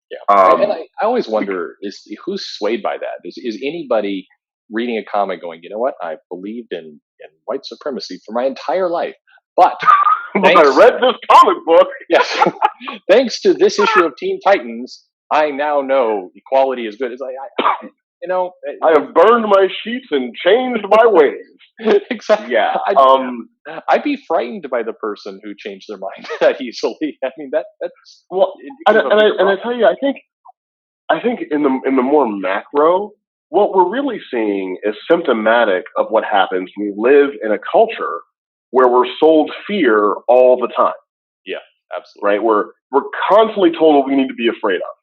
[0.09, 0.37] Yeah.
[0.37, 3.29] Um, and I, I always wonder is who's swayed by that?
[3.29, 4.29] Is, is anybody
[4.71, 5.95] reading a comic going you know what?
[6.01, 9.17] I believed in in white supremacy for my entire life
[9.57, 9.81] but
[10.45, 11.89] Thanks, I read this comic book.
[12.09, 12.49] yes.
[13.11, 17.13] Thanks to this issue of Teen Titans, I now know equality is good.
[17.13, 17.87] It's like, I,
[18.23, 21.45] you know, I have burned my sheets and changed my ways.
[22.11, 22.53] exactly.
[22.53, 22.77] Yeah.
[22.87, 23.49] I'd, um,
[23.89, 27.19] I'd be frightened by the person who changed their mind that easily.
[27.25, 28.55] I mean, that that's well,
[28.87, 30.17] and, and I and I tell you, I think,
[31.11, 33.11] I think in the in the more macro,
[33.49, 38.21] what we're really seeing is symptomatic of what happens when we live in a culture
[38.71, 40.95] where we're sold fear all the time.
[41.45, 41.59] Yeah,
[41.97, 42.31] absolutely.
[42.31, 42.43] Right?
[42.43, 44.95] We're we're constantly told what we need to be afraid of.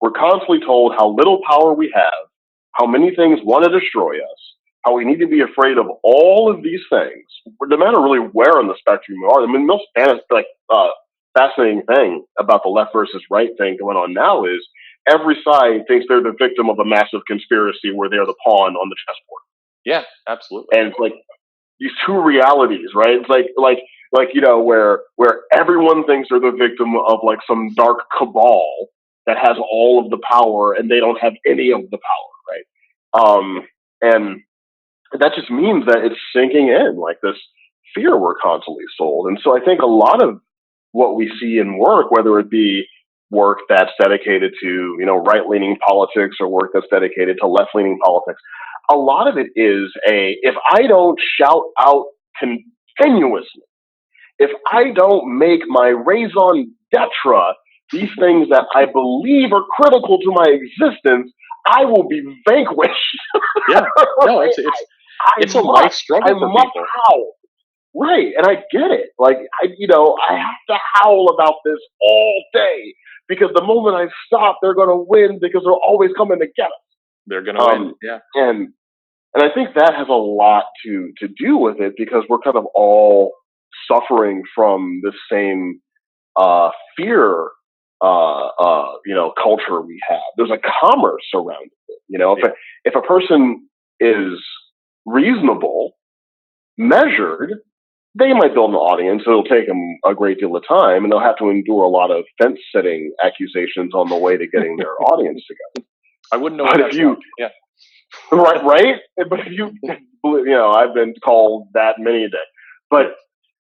[0.00, 2.28] We're constantly told how little power we have,
[2.72, 4.40] how many things want to destroy us,
[4.84, 7.24] how we need to be afraid of all of these things.
[7.62, 9.42] No matter really where on the spectrum you are.
[9.42, 9.84] I mean, the most
[10.30, 10.88] like uh,
[11.36, 14.66] fascinating thing about the left versus right thing going on now is
[15.08, 18.88] every side thinks they're the victim of a massive conspiracy where they're the pawn on
[18.88, 19.42] the chessboard.
[19.84, 20.78] Yeah, absolutely.
[20.78, 21.14] And it's like
[21.84, 23.20] these two realities, right?
[23.20, 23.78] It's like like
[24.10, 28.88] like you know where where everyone thinks they're the victim of like some dark cabal
[29.26, 33.28] that has all of the power and they don't have any of the power, right?
[33.28, 33.66] Um,
[34.00, 34.40] and
[35.18, 37.36] that just means that it's sinking in like this
[37.94, 39.28] fear we're constantly sold.
[39.28, 40.40] And so I think a lot of
[40.92, 42.86] what we see in work, whether it be
[43.30, 47.74] work that's dedicated to you know right leaning politics or work that's dedicated to left
[47.74, 48.40] leaning politics,
[48.90, 52.06] a lot of it is a if I don't shout out
[52.40, 53.62] continuously,
[54.38, 57.54] if I don't make my raison d'etre
[57.92, 61.32] these things that I believe are critical to my existence,
[61.68, 62.94] I will be vanquished.
[63.68, 63.82] Yeah,
[64.24, 64.82] no, it's it's
[65.26, 66.86] I it's a must- life struggle I for must people.
[67.08, 67.32] howl.
[67.94, 69.10] Right, and I get it.
[69.18, 72.94] Like I, you know, I have to howl about this all day
[73.28, 76.66] because the moment I stop, they're going to win because they're always coming to get
[76.66, 76.93] us.
[77.26, 77.94] They're gonna Um, win.
[78.02, 78.74] Yeah, And
[79.34, 82.56] and I think that has a lot to to do with it because we're kind
[82.56, 83.34] of all
[83.88, 85.80] suffering from the same
[86.36, 87.48] uh, fear,
[88.02, 90.20] uh, uh, you know, culture we have.
[90.36, 91.98] There's a commerce around it.
[92.08, 92.50] You know, if Yeah.
[92.50, 92.54] a,
[92.84, 93.68] if a person
[94.00, 94.40] is
[95.06, 95.92] reasonable,
[96.78, 97.54] measured,
[98.18, 99.22] they might build an audience.
[99.26, 102.10] It'll take them a great deal of time, and they'll have to endure a lot
[102.10, 105.88] of fence sitting accusations on the way to getting their audience together.
[106.32, 107.16] I wouldn't know But what if you-.
[107.38, 107.48] Yeah,
[108.32, 108.96] right, right.
[109.30, 109.72] But if you,
[110.24, 112.38] you know, I've been called that many a day.
[112.90, 113.06] But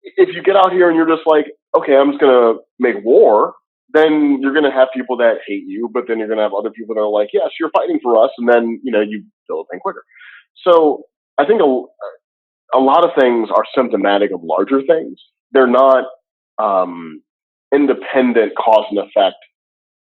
[0.03, 1.47] if you get out here and you're just like,
[1.77, 3.55] okay, I'm just gonna make war,
[3.93, 6.95] then you're gonna have people that hate you, but then you're gonna have other people
[6.95, 9.73] that are like, yes, you're fighting for us, and then you know you build a
[9.73, 10.05] thing quicker.
[10.65, 11.05] So
[11.39, 11.83] I think a,
[12.75, 15.19] a lot of things are symptomatic of larger things.
[15.53, 16.05] They're not
[16.59, 17.23] um,
[17.75, 19.37] independent cause and effect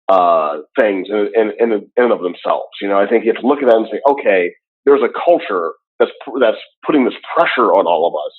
[0.09, 2.71] uh, things in, in, in, and of themselves.
[2.81, 5.09] You know, I think you have to look at that and say, okay, there's a
[5.25, 8.35] culture that's that's putting this pressure on all of us,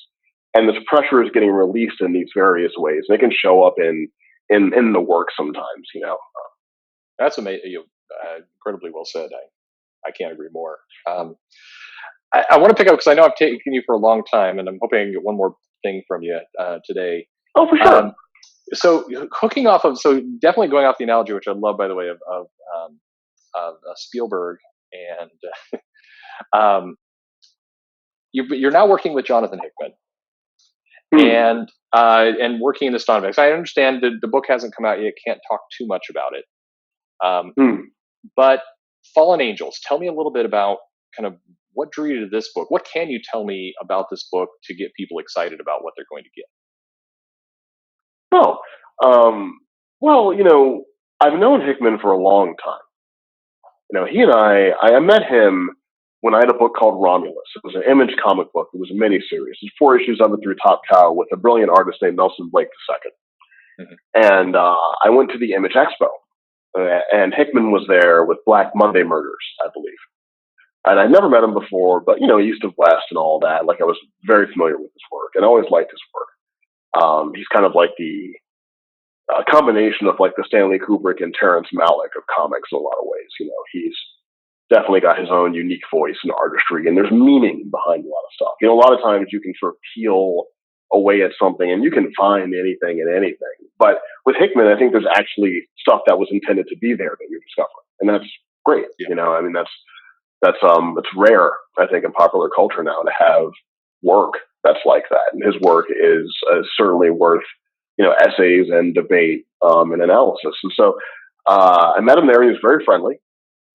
[0.53, 3.03] and this pressure is getting released in these various ways.
[3.07, 4.07] And it can show up in
[4.49, 5.89] in in the work sometimes.
[5.93, 6.17] You know,
[7.17, 7.71] that's amazing.
[7.71, 9.29] You uh, incredibly well said.
[9.33, 10.77] I I can't agree more.
[11.09, 11.35] Um,
[12.33, 14.23] I, I want to pick up because I know I've taken you for a long
[14.31, 17.27] time, and I'm hoping I can get one more thing from you uh, today.
[17.55, 18.03] oh for sure.
[18.05, 18.13] Um,
[18.73, 21.95] so hooking off of so definitely going off the analogy, which I love by the
[21.95, 22.99] way of of, um,
[23.55, 24.57] of uh, Spielberg
[24.93, 25.31] and
[26.61, 26.97] um,
[28.33, 29.93] you, you're now working with Jonathan Hickman
[31.13, 31.19] Hmm.
[31.21, 33.39] and uh, and working in the Dawn of X.
[33.39, 36.45] I understand that the book hasn't come out yet; can't talk too much about it.
[37.25, 37.81] Um, Hmm.
[38.35, 38.61] but
[39.15, 40.79] Fallen Angels, tell me a little bit about
[41.17, 41.35] kind of
[41.73, 42.71] what drew you to this book.
[42.71, 46.05] What can you tell me about this book to get people excited about what they're
[46.11, 46.45] going to get?
[48.35, 48.57] Oh,
[49.03, 49.59] um,
[50.01, 50.83] well, you know,
[51.21, 52.79] I've known Hickman for a long time.
[53.91, 55.69] You know, he and I, I met him
[56.21, 57.49] when I had a book called Romulus.
[57.55, 58.69] It was an image comic book.
[58.73, 59.57] It was a mini series.
[59.61, 62.49] It was four issues of it through Top Cow with a brilliant artist named Nelson
[62.51, 63.11] Blake II.
[63.85, 63.95] Mhm.
[64.15, 66.09] And uh, I went to the Image Expo,
[66.77, 70.01] uh, and Hickman was there with Black Monday Murders, I believe.
[70.87, 73.65] And I'd never met him before, but you know, East of West and all that.
[73.65, 76.27] Like I was very familiar with his work, and I always liked his work.
[77.01, 78.33] Um, he's kind of like the
[79.33, 82.97] uh, combination of like the Stanley Kubrick and Terrence Malick of comics in a lot
[82.99, 83.29] of ways.
[83.39, 83.95] You know, he's
[84.69, 88.33] definitely got his own unique voice and artistry, and there's meaning behind a lot of
[88.33, 88.53] stuff.
[88.61, 90.45] You know, a lot of times you can sort of peel
[90.93, 93.57] away at something and you can find anything in anything.
[93.79, 97.27] But with Hickman, I think there's actually stuff that was intended to be there that
[97.29, 98.29] you're discovering, and that's
[98.63, 98.85] great.
[98.99, 99.07] Yeah.
[99.09, 99.71] You know, I mean, that's
[100.41, 103.49] that's um, it's rare, I think, in popular culture now to have
[104.03, 104.33] work
[104.65, 107.45] that's like that, and his work is uh, certainly worth
[107.97, 110.55] you know essays and debate um, and analysis.
[110.63, 110.97] And so
[111.47, 112.43] uh, I met him there.
[112.43, 113.19] He was very friendly,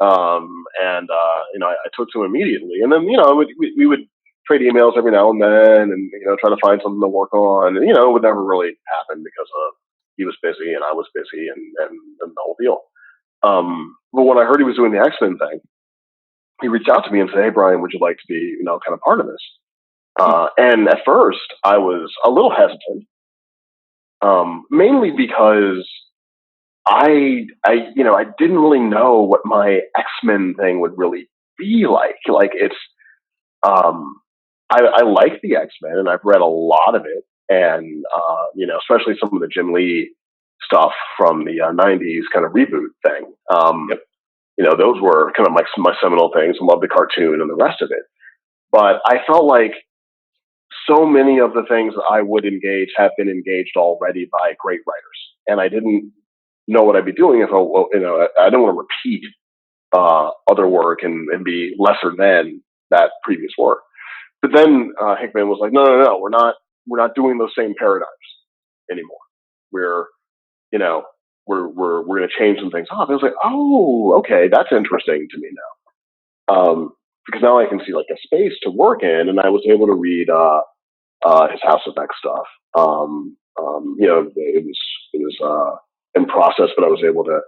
[0.00, 2.80] um, and uh, you know I, I took to him immediately.
[2.82, 4.00] And then you know we, we, would
[4.46, 7.32] trade emails every now and then, and you know try to find something to work
[7.32, 7.76] on.
[7.76, 9.48] And you know it would never really happen because
[10.16, 12.82] he was busy and I was busy and and, and the whole deal.
[13.42, 15.60] Um, but when I heard he was doing the X Men thing,
[16.60, 18.64] he reached out to me and said, "Hey Bryan, would you like to be you
[18.64, 19.40] know kind of part of this?"
[20.20, 23.06] Uh, and at first, I was a little hesitant,
[24.22, 25.88] um, mainly because
[26.86, 31.28] I, I, you know, I didn't really know what my X Men thing would really
[31.58, 32.16] be like.
[32.28, 32.76] Like it's,
[33.66, 34.16] um,
[34.70, 38.44] I, I like the X Men, and I've read a lot of it, and uh,
[38.56, 40.12] you know, especially some of the Jim Lee
[40.62, 43.32] stuff from the uh, '90s kind of reboot thing.
[43.50, 44.00] Um, Yep.
[44.58, 46.56] You know, those were kind of my my seminal things.
[46.60, 48.04] I love the cartoon and the rest of it,
[48.72, 49.72] but I felt like
[50.88, 54.80] so many of the things that I would engage have been engaged already by great
[54.86, 56.12] writers, and I didn't
[56.68, 58.86] know what I'd be doing if I, well, you know, I, I don't want to
[59.10, 59.24] repeat
[59.92, 63.80] uh, other work and, and be lesser than that previous work.
[64.42, 66.54] But then uh, Hickman was like, no, no, no, we're not,
[66.86, 68.10] we're not doing those same paradigms
[68.90, 69.18] anymore.
[69.72, 70.06] We're,
[70.72, 71.04] you know,
[71.46, 73.08] we're we're we're going to change some things up.
[73.10, 75.50] I was like, oh, okay, that's interesting to me
[76.48, 76.92] now, um,
[77.26, 79.86] because now I can see like a space to work in, and I was able
[79.86, 80.60] to read uh,
[81.24, 82.46] uh, his House of X stuff.
[82.76, 84.78] Um, um, you know, it was
[85.12, 85.76] it was uh,
[86.20, 87.40] in process, but I was able to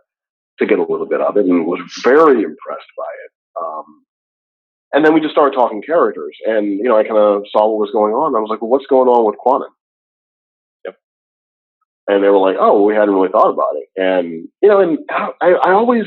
[0.58, 3.32] to get a little bit of it, and was very impressed by it.
[3.62, 4.04] Um,
[4.94, 7.80] and then we just started talking characters, and you know, I kind of saw what
[7.80, 8.36] was going on.
[8.36, 9.72] I was like, well, what's going on with Quantum?
[12.08, 14.98] and they were like, "Oh, we hadn't really thought about it." And you know, and
[15.10, 16.04] I, I always,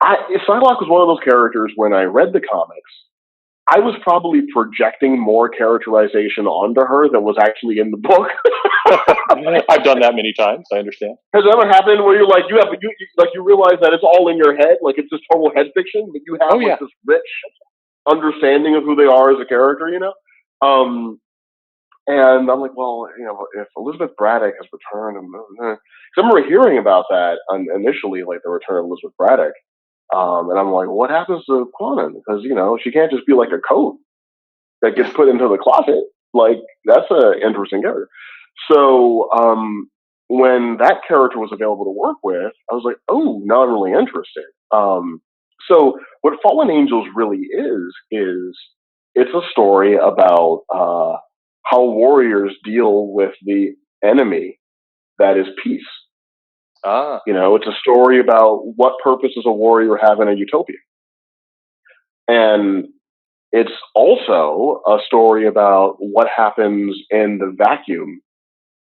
[0.00, 0.16] I
[0.48, 2.90] Psylocke was one of those characters when I read the comics.
[3.70, 8.28] I was probably projecting more characterization onto her than was actually in the book.
[9.68, 10.64] I've done that many times.
[10.72, 11.16] I understand.
[11.34, 13.92] Has it ever happened where you're like you have you, you like you realize that
[13.92, 16.56] it's all in your head, like it's just total head fiction, but you have Oh,
[16.56, 16.76] like yeah.
[16.80, 17.30] this rich
[18.10, 20.14] understanding of who they are as a character, you know?
[20.66, 21.20] Um,
[22.06, 25.28] and I'm like, well, you know, if Elizabeth Braddock has returned, and
[25.62, 25.76] uh, I
[26.16, 27.36] remember hearing about that
[27.76, 29.52] initially, like the return of Elizabeth Braddock,
[30.14, 32.14] um, and I'm like, what happens to Kwannon?
[32.14, 33.98] Because you know, she can't just be like a coat
[34.82, 36.04] that gets put into the closet.
[36.34, 38.08] Like that's an interesting character.
[38.70, 39.88] So um,
[40.28, 43.92] when that character was available to work with, I was like, oh, now I'm really
[43.92, 44.44] interested.
[44.72, 45.20] Um,
[45.68, 48.58] so what Fallen Angels really is is
[49.14, 51.16] it's a story about uh,
[51.64, 54.58] how warriors deal with the enemy
[55.18, 55.82] that is peace.
[56.84, 60.34] Ah, You know, it's a story about what purpose does a warrior have in a
[60.34, 60.76] utopia.
[62.28, 62.88] And
[63.52, 68.20] it's also a story about what happens in the vacuum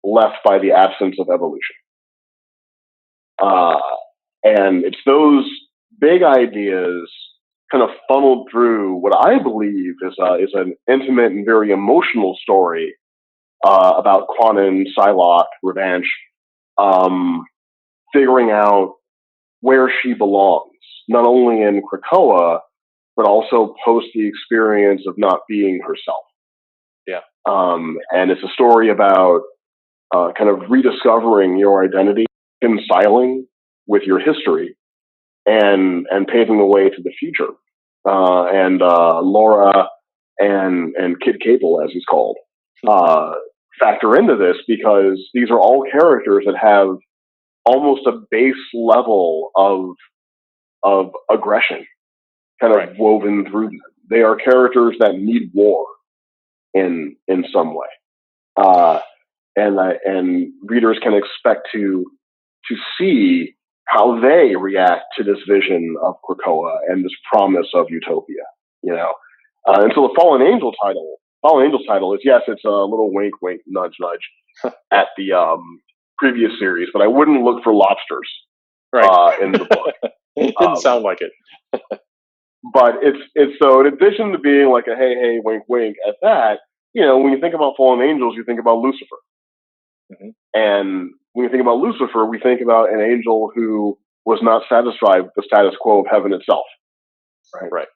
[0.03, 1.77] left by the absence of evolution.
[3.41, 3.81] Uh,
[4.43, 5.49] and it's those
[6.01, 7.11] big ideas
[7.71, 12.37] kind of funneled through what I believe is, uh, is an intimate and very emotional
[12.43, 12.95] story
[13.67, 16.11] uh, about Kwannon, Psylocke, revenge,
[16.79, 17.45] um,
[18.15, 18.95] figuring out
[19.61, 20.71] where she belongs,
[21.09, 22.61] not only in Krakoa,
[23.17, 26.25] but also post the experience of not being herself.
[27.07, 27.21] Yeah.
[27.49, 29.43] Um, and it's a story about
[30.15, 32.27] uh, kind of rediscovering your identity,
[32.63, 33.47] reconciling
[33.87, 34.77] with your history,
[35.47, 37.53] and and paving the way to the future.
[38.07, 39.89] Uh, and uh, Laura
[40.39, 42.37] and and Kid Cable, as he's called,
[42.87, 43.33] uh,
[43.79, 46.97] factor into this because these are all characters that have
[47.67, 49.97] almost a base level of
[50.85, 51.87] of aggression
[52.61, 52.99] kind of Right.
[52.99, 53.81] woven through them.
[54.11, 55.87] They are characters that need war
[56.75, 57.89] in in some way,
[58.57, 59.01] uh,
[59.57, 62.07] and uh, and readers can expect to
[62.69, 63.55] to see
[63.89, 68.45] how they react to this vision of Krakoa and this promise of utopia.
[68.83, 69.13] You know,
[69.69, 73.13] uh, and so the Fallen Angel title, Fallen Angels title is yes, it's a little
[73.15, 75.81] wink, wink, nudge, nudge at the um,
[76.25, 78.31] previous series, but I wouldn't look for lobsters
[78.95, 79.05] right.
[79.05, 79.95] uh, in the book.
[80.37, 81.33] it didn't um, sound like it.
[82.73, 86.15] but it's it's so in addition to being like a hey hey wink wink at
[86.23, 86.61] that,
[86.95, 89.17] you know, when you think about fallen angels, you think about Lucifer,
[90.13, 90.33] Mhm.
[90.55, 95.21] and when you think about Lucifer, we think about an angel who was not satisfied
[95.21, 96.65] with the status quo of heaven itself,
[97.55, 97.71] right?
[97.71, 97.89] Right.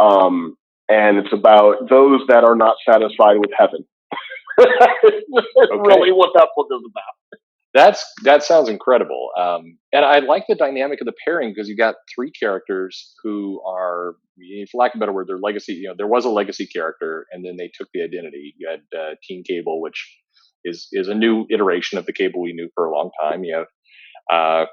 [0.00, 0.56] Um,
[0.88, 3.84] and it's about those that are not satisfied with heaven.
[5.60, 7.14] It's really what that book is about.
[7.74, 11.76] That's that sounds incredible, um, and I like the dynamic of the pairing because you
[11.76, 14.16] got three characters who are,
[14.70, 15.74] for lack of a better word, their legacy.
[15.74, 18.54] You know, there was a legacy character, and then they took the identity.
[18.56, 20.02] You had uh, Teen Cable, which
[20.64, 23.44] is is a new iteration of the Cable we knew for a long time.
[23.44, 23.66] You have
[24.32, 24.66] uh,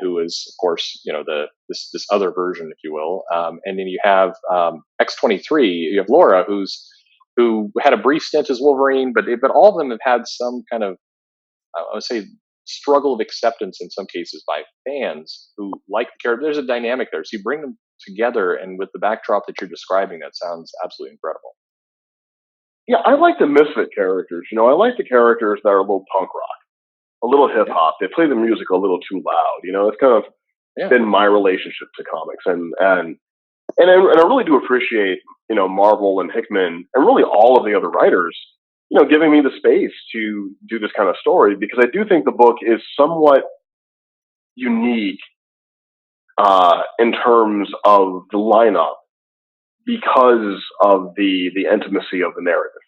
[0.00, 3.60] who is, of course, you know the this this other version, if you will, um,
[3.64, 5.70] and then you have um, X twenty three.
[5.70, 6.88] You have Laura, who's
[7.36, 10.64] who had a brief stint as Wolverine, but but all of them have had some
[10.70, 10.96] kind of
[11.76, 12.26] I would say
[12.66, 16.44] struggle of acceptance in some cases by fans who like the character.
[16.44, 19.70] There's a dynamic there, so you bring them together, and with the backdrop that you're
[19.70, 21.56] describing, that sounds absolutely incredible.
[22.88, 24.46] Yeah, I like the misfit characters.
[24.52, 26.60] You know, I like the characters that are a little punk rock,
[27.24, 27.96] a little hip hop.
[28.00, 29.60] They play the music a little too loud.
[29.64, 30.24] You know, it's kind of
[30.76, 30.88] Yeah.
[30.88, 33.16] been my relationship to comics, and and
[33.78, 37.58] and I, and I really do appreciate you know Marvel and Hickman and really all
[37.58, 38.36] of the other writers,
[38.90, 42.04] you know, giving me the space to do this kind of story because I do
[42.08, 43.44] think the book is somewhat
[44.56, 45.20] unique
[46.36, 48.94] uh, in terms of the lineup
[49.86, 52.82] because of the the intimacy of the narrative.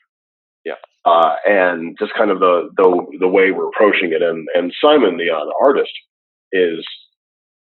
[0.65, 0.75] Yeah.
[1.05, 5.19] Uh, and just kind of the, the the way we're approaching it, and and Szymon,
[5.19, 5.93] the, uh, the artist,
[6.51, 6.85] is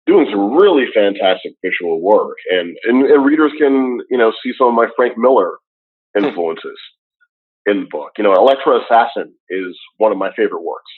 [0.06, 4.68] doing some really fantastic visual work, and, and and readers can you know see some
[4.68, 5.58] of my Frank Miller
[6.18, 6.80] influences
[7.66, 8.12] in the book.
[8.18, 10.92] You know, Elektra Assassin is one of my favorite works.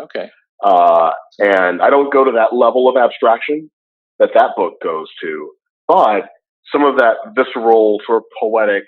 [0.00, 0.30] Okay,
[0.62, 3.70] Uh, and I don't go to that level of abstraction
[4.18, 5.52] that that book goes to,
[5.88, 6.28] but
[6.72, 8.84] some of that visceral sort of poetic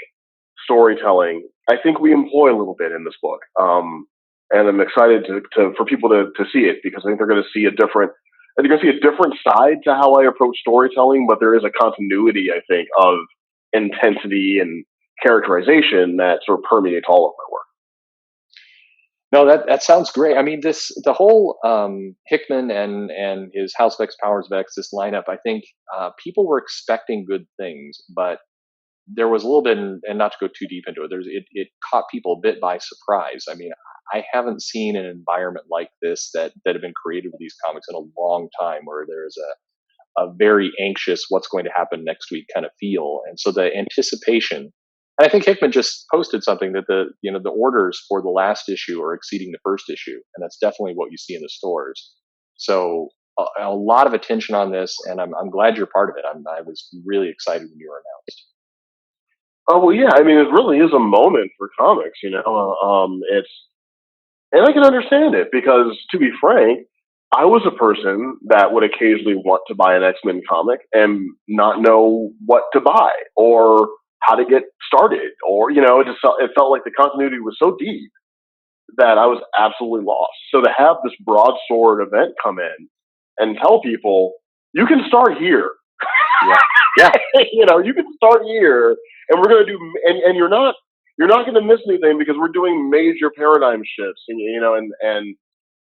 [0.64, 3.41] storytelling, I think we employ a little bit in this book.
[3.61, 4.07] Um,
[4.51, 7.27] and I'm excited to, to for people to, to see it because I think they're
[7.27, 8.12] going to see a different,
[8.57, 11.64] they're going to see a different side to how I approach storytelling, but there is
[11.64, 13.16] a continuity, I think, of
[13.73, 14.85] intensity and
[15.24, 17.62] characterization that sort of permeates all of my work.
[19.32, 20.36] No, that that sounds great.
[20.36, 24.58] I mean, this the whole um, Hickman and and his House of X, Powers of
[24.58, 25.24] X, this lineup.
[25.26, 25.64] I think
[25.96, 28.40] uh, people were expecting good things, but
[29.06, 31.08] there was a little bit, and not to go too deep into it.
[31.08, 33.46] There's it it caught people a bit by surprise.
[33.50, 33.70] I mean,
[34.12, 37.86] I haven't seen an environment like this that that have been created with these comics
[37.88, 42.30] in a long time, where there's a a very anxious what's going to happen next
[42.30, 44.74] week kind of feel, and so the anticipation
[45.23, 48.68] I think Hickman just posted something that the you know the orders for the last
[48.68, 52.12] issue are exceeding the first issue, and that's definitely what you see in the stores.
[52.57, 53.09] So
[53.39, 56.25] a, a lot of attention on this, and I'm I'm glad you're part of it.
[56.29, 58.45] I'm, I was really excited when you were announced.
[59.68, 60.11] Oh well, yeah.
[60.12, 62.18] I mean, it really is a moment for comics.
[62.23, 63.49] You know, um, it's
[64.53, 66.87] and I can understand it because, to be frank,
[67.35, 71.31] I was a person that would occasionally want to buy an X Men comic and
[71.49, 73.89] not know what to buy or
[74.23, 77.41] how to get started, or you know, it just felt, it felt like the continuity
[77.41, 78.11] was so deep
[78.99, 80.33] that I was absolutely lost.
[80.53, 82.89] So to have this broadsword event come in
[83.39, 84.35] and tell people
[84.75, 85.73] you can start here,
[86.47, 86.55] yeah,
[86.99, 87.12] yeah.
[87.53, 88.97] you know, you can start here,
[89.31, 90.75] and we're gonna do, and and you're not
[91.18, 94.93] you're not gonna miss anything because we're doing major paradigm shifts, and you know, and
[95.03, 95.37] and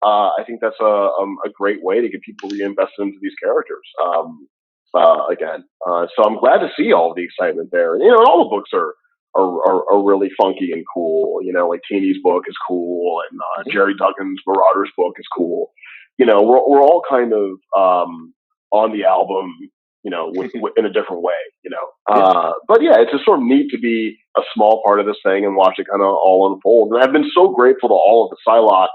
[0.04, 3.36] uh, I think that's a um, a great way to get people reinvested into these
[3.44, 3.88] characters.
[4.04, 4.48] Um,
[4.94, 5.64] uh, again.
[5.88, 7.96] Uh, so I'm glad to see all the excitement there.
[7.96, 8.94] And, you know, all the books are,
[9.36, 11.42] are, are, are really funky and cool.
[11.44, 13.72] You know, like Tini's book is cool, and uh, mm-hmm.
[13.72, 15.72] Gerry Duggan's Marauders book is cool.
[16.18, 18.34] You know, we're we're all kind of um,
[18.72, 19.56] on the album,
[20.04, 21.34] you know, with, with, in a different way.
[21.64, 25.00] You know, uh, but yeah, it's just sort of neat to be a small part
[25.00, 26.94] of this thing and watch it kind of all unfold.
[26.94, 28.88] And I've been so grateful to all of the Psylocke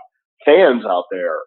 [0.45, 1.39] fans out there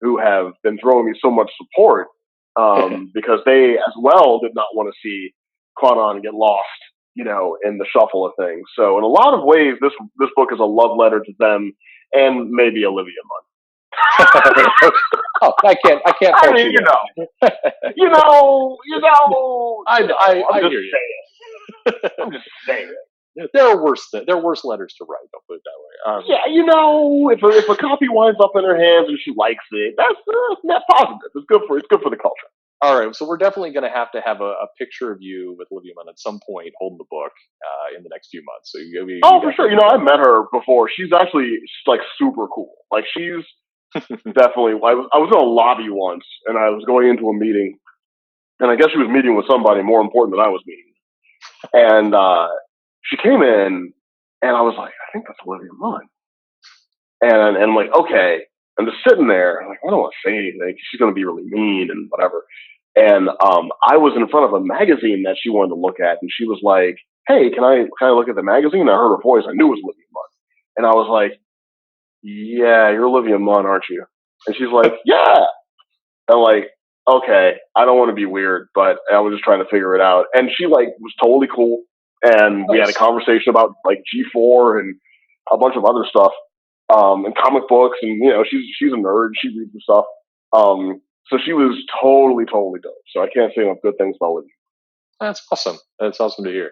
[0.00, 2.08] who have been throwing me so much support
[2.56, 5.32] um, because they as well did not want to see
[5.78, 6.66] Kwannon get lost,
[7.14, 8.64] you know, in the shuffle of things.
[8.76, 11.72] So in a lot of ways, this this book is a love letter to them
[12.12, 14.26] and maybe Olivia Munn.
[15.42, 16.34] oh, I can't, I can't.
[16.36, 17.26] I mean, you, you know,
[17.96, 19.84] you know, you know.
[19.86, 21.92] I, I, I just hear you.
[22.20, 22.94] I'm just saying.
[23.36, 25.24] There are worse th- there are worse letters to write.
[25.32, 25.94] Don't put it that way.
[26.04, 29.18] Um, yeah, you know, if a, if a copy winds up in her hands and
[29.22, 31.30] she likes it, that's uh, net positive.
[31.34, 32.48] It's good for it's good for the culture.
[32.82, 35.54] All right, so we're definitely going to have to have a, a, picture of you
[35.56, 37.30] with Olivia Munn at some point holding the book
[37.62, 38.72] uh, in the next few months.
[38.72, 39.70] So you, we, oh, for sure.
[39.70, 40.90] You know, I met her before.
[40.90, 42.74] She's actually like super cool.
[42.90, 43.44] Like she's
[43.94, 44.82] definitely.
[44.82, 47.78] I was I was in a lobby once, and I was going into a meeting,
[48.58, 50.92] and I guess she was meeting with somebody more important than I was meeting,
[51.72, 52.48] and uh,
[53.12, 53.92] she came in
[54.40, 56.08] and I was like, I think that's Olivia Munn.
[57.20, 58.40] And, and I'm like, okay.
[58.78, 59.60] I'm just sitting there.
[59.60, 60.74] I'm like, I don't want to say anything.
[60.90, 62.44] She's going to be really mean and whatever.
[62.96, 66.18] And um, I was in front of a magazine that she wanted to look at,
[66.20, 66.96] and she was like,
[67.26, 69.44] "Hey, can I can I look at the magazine?" And I heard her voice.
[69.48, 70.32] I knew it was Olivia Munn,
[70.76, 71.40] and I was like,
[72.22, 74.04] "Yeah, you're Olivia Munn, aren't you?"
[74.46, 75.46] And she's like, "Yeah."
[76.28, 76.68] I'm like,
[77.08, 80.02] "Okay, I don't want to be weird, but I was just trying to figure it
[80.02, 81.84] out." And she like was totally cool
[82.22, 84.96] and we had a conversation about like G4 and
[85.50, 86.32] a bunch of other stuff,
[86.94, 89.30] um, and comic books, and you know, she's she's a nerd.
[89.40, 90.04] She reads the stuff.
[90.52, 92.92] Um, so she was totally, totally dope.
[93.14, 94.48] So I can't say enough good things about Libby.
[95.20, 95.78] That's awesome.
[95.98, 96.70] That's awesome to hear.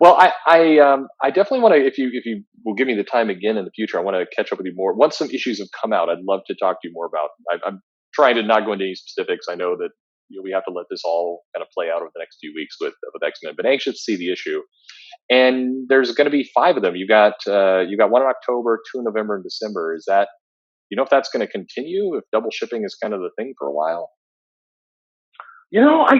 [0.00, 2.94] Well, I I, um, I definitely want to if you if you will give me
[2.94, 4.94] the time again in the future, I want to catch up with you more.
[4.94, 7.30] Once some issues have come out, I'd love to talk to you more about.
[7.50, 7.80] I, I'm
[8.14, 9.46] trying to not go into any specifics.
[9.48, 9.90] I know that
[10.28, 12.38] you know, we have to let this all kind of play out over the next
[12.40, 13.54] few weeks with with X Men.
[13.56, 14.62] But anxious to see the issue,
[15.30, 16.96] and there's going to be five of them.
[16.96, 19.94] You got uh, you got one in October, two in November, and December.
[19.94, 20.28] Is that
[20.90, 22.16] you know if that's going to continue?
[22.16, 24.10] If double shipping is kind of the thing for a while?
[25.70, 26.16] You know, I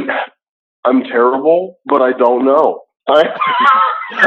[0.84, 2.82] I'm terrible, but I don't know.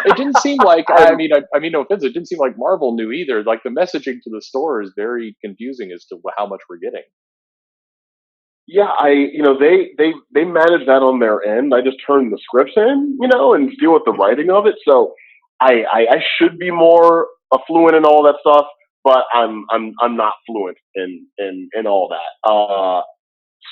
[0.05, 2.57] it didn't seem like I mean I, I, mean no offense it didn't seem like
[2.57, 6.47] Marvel knew either like the messaging to the store is very confusing as to how
[6.47, 7.03] much we're getting
[8.71, 11.73] yeah, I you know they they they manage that on their end.
[11.75, 14.75] I just turn the scripts in, you know, and deal with the writing of it.
[14.87, 15.13] So
[15.59, 17.27] I I, I should be more
[17.67, 18.65] fluent in all that stuff,
[19.03, 22.49] but I'm I'm I'm not fluent in in in all that.
[22.49, 23.01] Uh,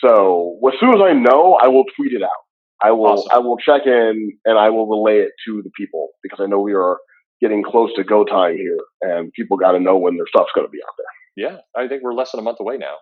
[0.04, 2.44] so as soon as I know, I will tweet it out.
[2.84, 3.30] I will awesome.
[3.32, 6.60] I will check in and I will relay it to the people because I know
[6.60, 6.98] we are
[7.42, 10.68] getting close to go time here, and people got to know when their stuff's going
[10.68, 11.52] to be out there.
[11.52, 12.96] Yeah, I think we're less than a month away now.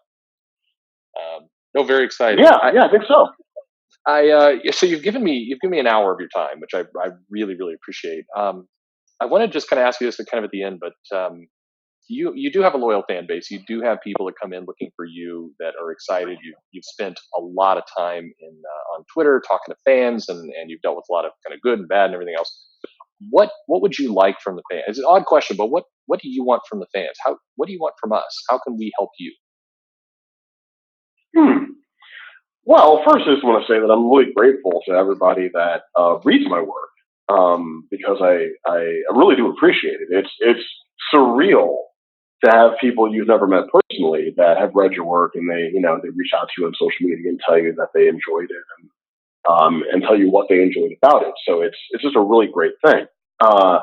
[1.18, 1.48] Um,
[1.78, 2.40] no, very excited.
[2.44, 3.28] Yeah, I, yeah, I think so.
[4.08, 6.74] I uh, so you've given me you've given me an hour of your time, which
[6.76, 8.26] I I really really appreciate.
[8.38, 8.68] Um,
[9.22, 11.18] I want to just kind of ask you this kind of at the end, but
[11.18, 11.48] um,
[12.10, 13.52] you you do have a loyal fan base.
[13.52, 16.38] You do have people that come in looking for you that are excited.
[16.44, 20.40] You you've spent a lot of time in uh, on Twitter talking to fans, and
[20.40, 22.68] and you've dealt with a lot of kind of good and bad and everything else.
[23.32, 24.84] what what would you like from the fans?
[24.88, 27.18] It's an odd question, but what what do you want from the fans?
[27.26, 28.44] How what do you want from us?
[28.50, 29.34] How can we help you?
[31.38, 31.67] Hmm.
[32.68, 36.20] Well, first, I just want to say that I'm really grateful to everybody that uh,
[36.26, 36.92] reads my work
[37.30, 40.10] um, because I, I really do appreciate it.
[40.12, 40.66] It's it's
[41.16, 41.78] surreal
[42.44, 45.80] to have people you've never met personally that have read your work and they you
[45.80, 48.52] know they reach out to you on social media and tell you that they enjoyed
[48.52, 48.90] it and
[49.50, 51.34] um, and tell you what they enjoyed about it.
[51.48, 53.06] So it's it's just a really great thing.
[53.40, 53.80] Uh,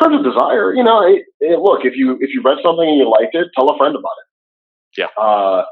[0.00, 2.88] in terms of desire, you know, it, it, look if you if you read something
[2.88, 5.00] and you liked it, tell a friend about it.
[5.02, 5.10] Yeah.
[5.20, 5.64] Uh,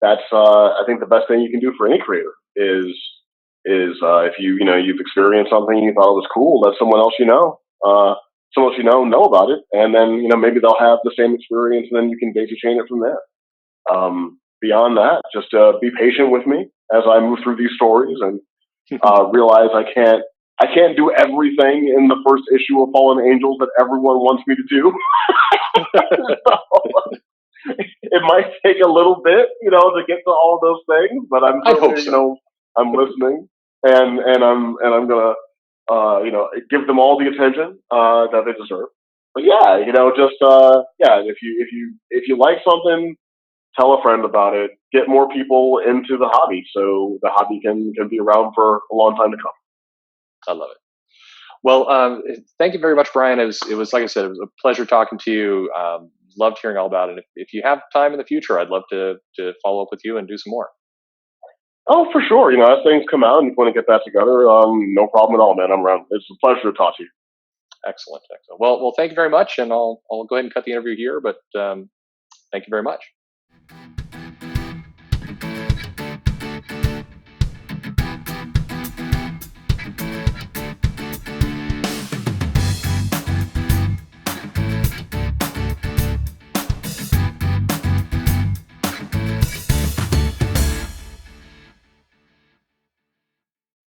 [0.00, 2.86] that's uh, I think the best thing you can do for any creator is
[3.64, 6.78] is uh, if you you know you've experienced something you thought it was cool, let
[6.78, 8.14] someone else you know, uh,
[8.54, 11.14] someone else you know know about it, and then you know maybe they'll have the
[11.18, 13.18] same experience, and then you can daisy chain it from there.
[13.90, 18.18] Um, beyond that, just uh, be patient with me as I move through these stories
[18.20, 18.40] and
[19.02, 20.22] uh, realize I can't
[20.60, 24.56] I can't do everything in the first issue of Fallen Angels that everyone wants me
[24.56, 24.92] to do.
[26.46, 26.58] so,
[27.78, 31.44] it might take a little bit, you know, to get to all those things, but
[31.44, 31.96] I'm I hope so.
[31.96, 32.04] so.
[32.04, 32.36] you know
[32.76, 33.48] I'm listening
[33.82, 35.34] and and I'm and I'm gonna
[35.90, 38.88] uh, you know give them all the attention uh, that they deserve.
[39.34, 43.16] But yeah, you know, just uh, yeah, if you if you if you like something,
[43.78, 44.72] tell a friend about it.
[44.92, 48.94] Get more people into the hobby so the hobby can can be around for a
[48.94, 49.52] long time to come.
[50.48, 50.78] I love it.
[51.62, 52.22] Well, um,
[52.58, 53.40] thank you very much, Bryan.
[53.40, 55.72] It was, it was like I said, it was a pleasure talking to you.
[55.76, 57.18] Um, loved hearing all about it.
[57.18, 60.00] If, if you have time in the future, I'd love to to follow up with
[60.04, 60.68] you and do some more.
[61.90, 62.52] Oh, for sure.
[62.52, 65.06] You know, as things come out and you want to get that together, um, no
[65.06, 65.72] problem at all, man.
[65.72, 66.04] I'm around.
[66.10, 67.08] It's a pleasure to talk to you.
[67.86, 68.60] Excellent, excellent.
[68.60, 70.96] Well, well, thank you very much, and I'll I'll go ahead and cut the interview
[70.96, 71.20] here.
[71.20, 71.88] But um,
[72.52, 73.02] thank you very much.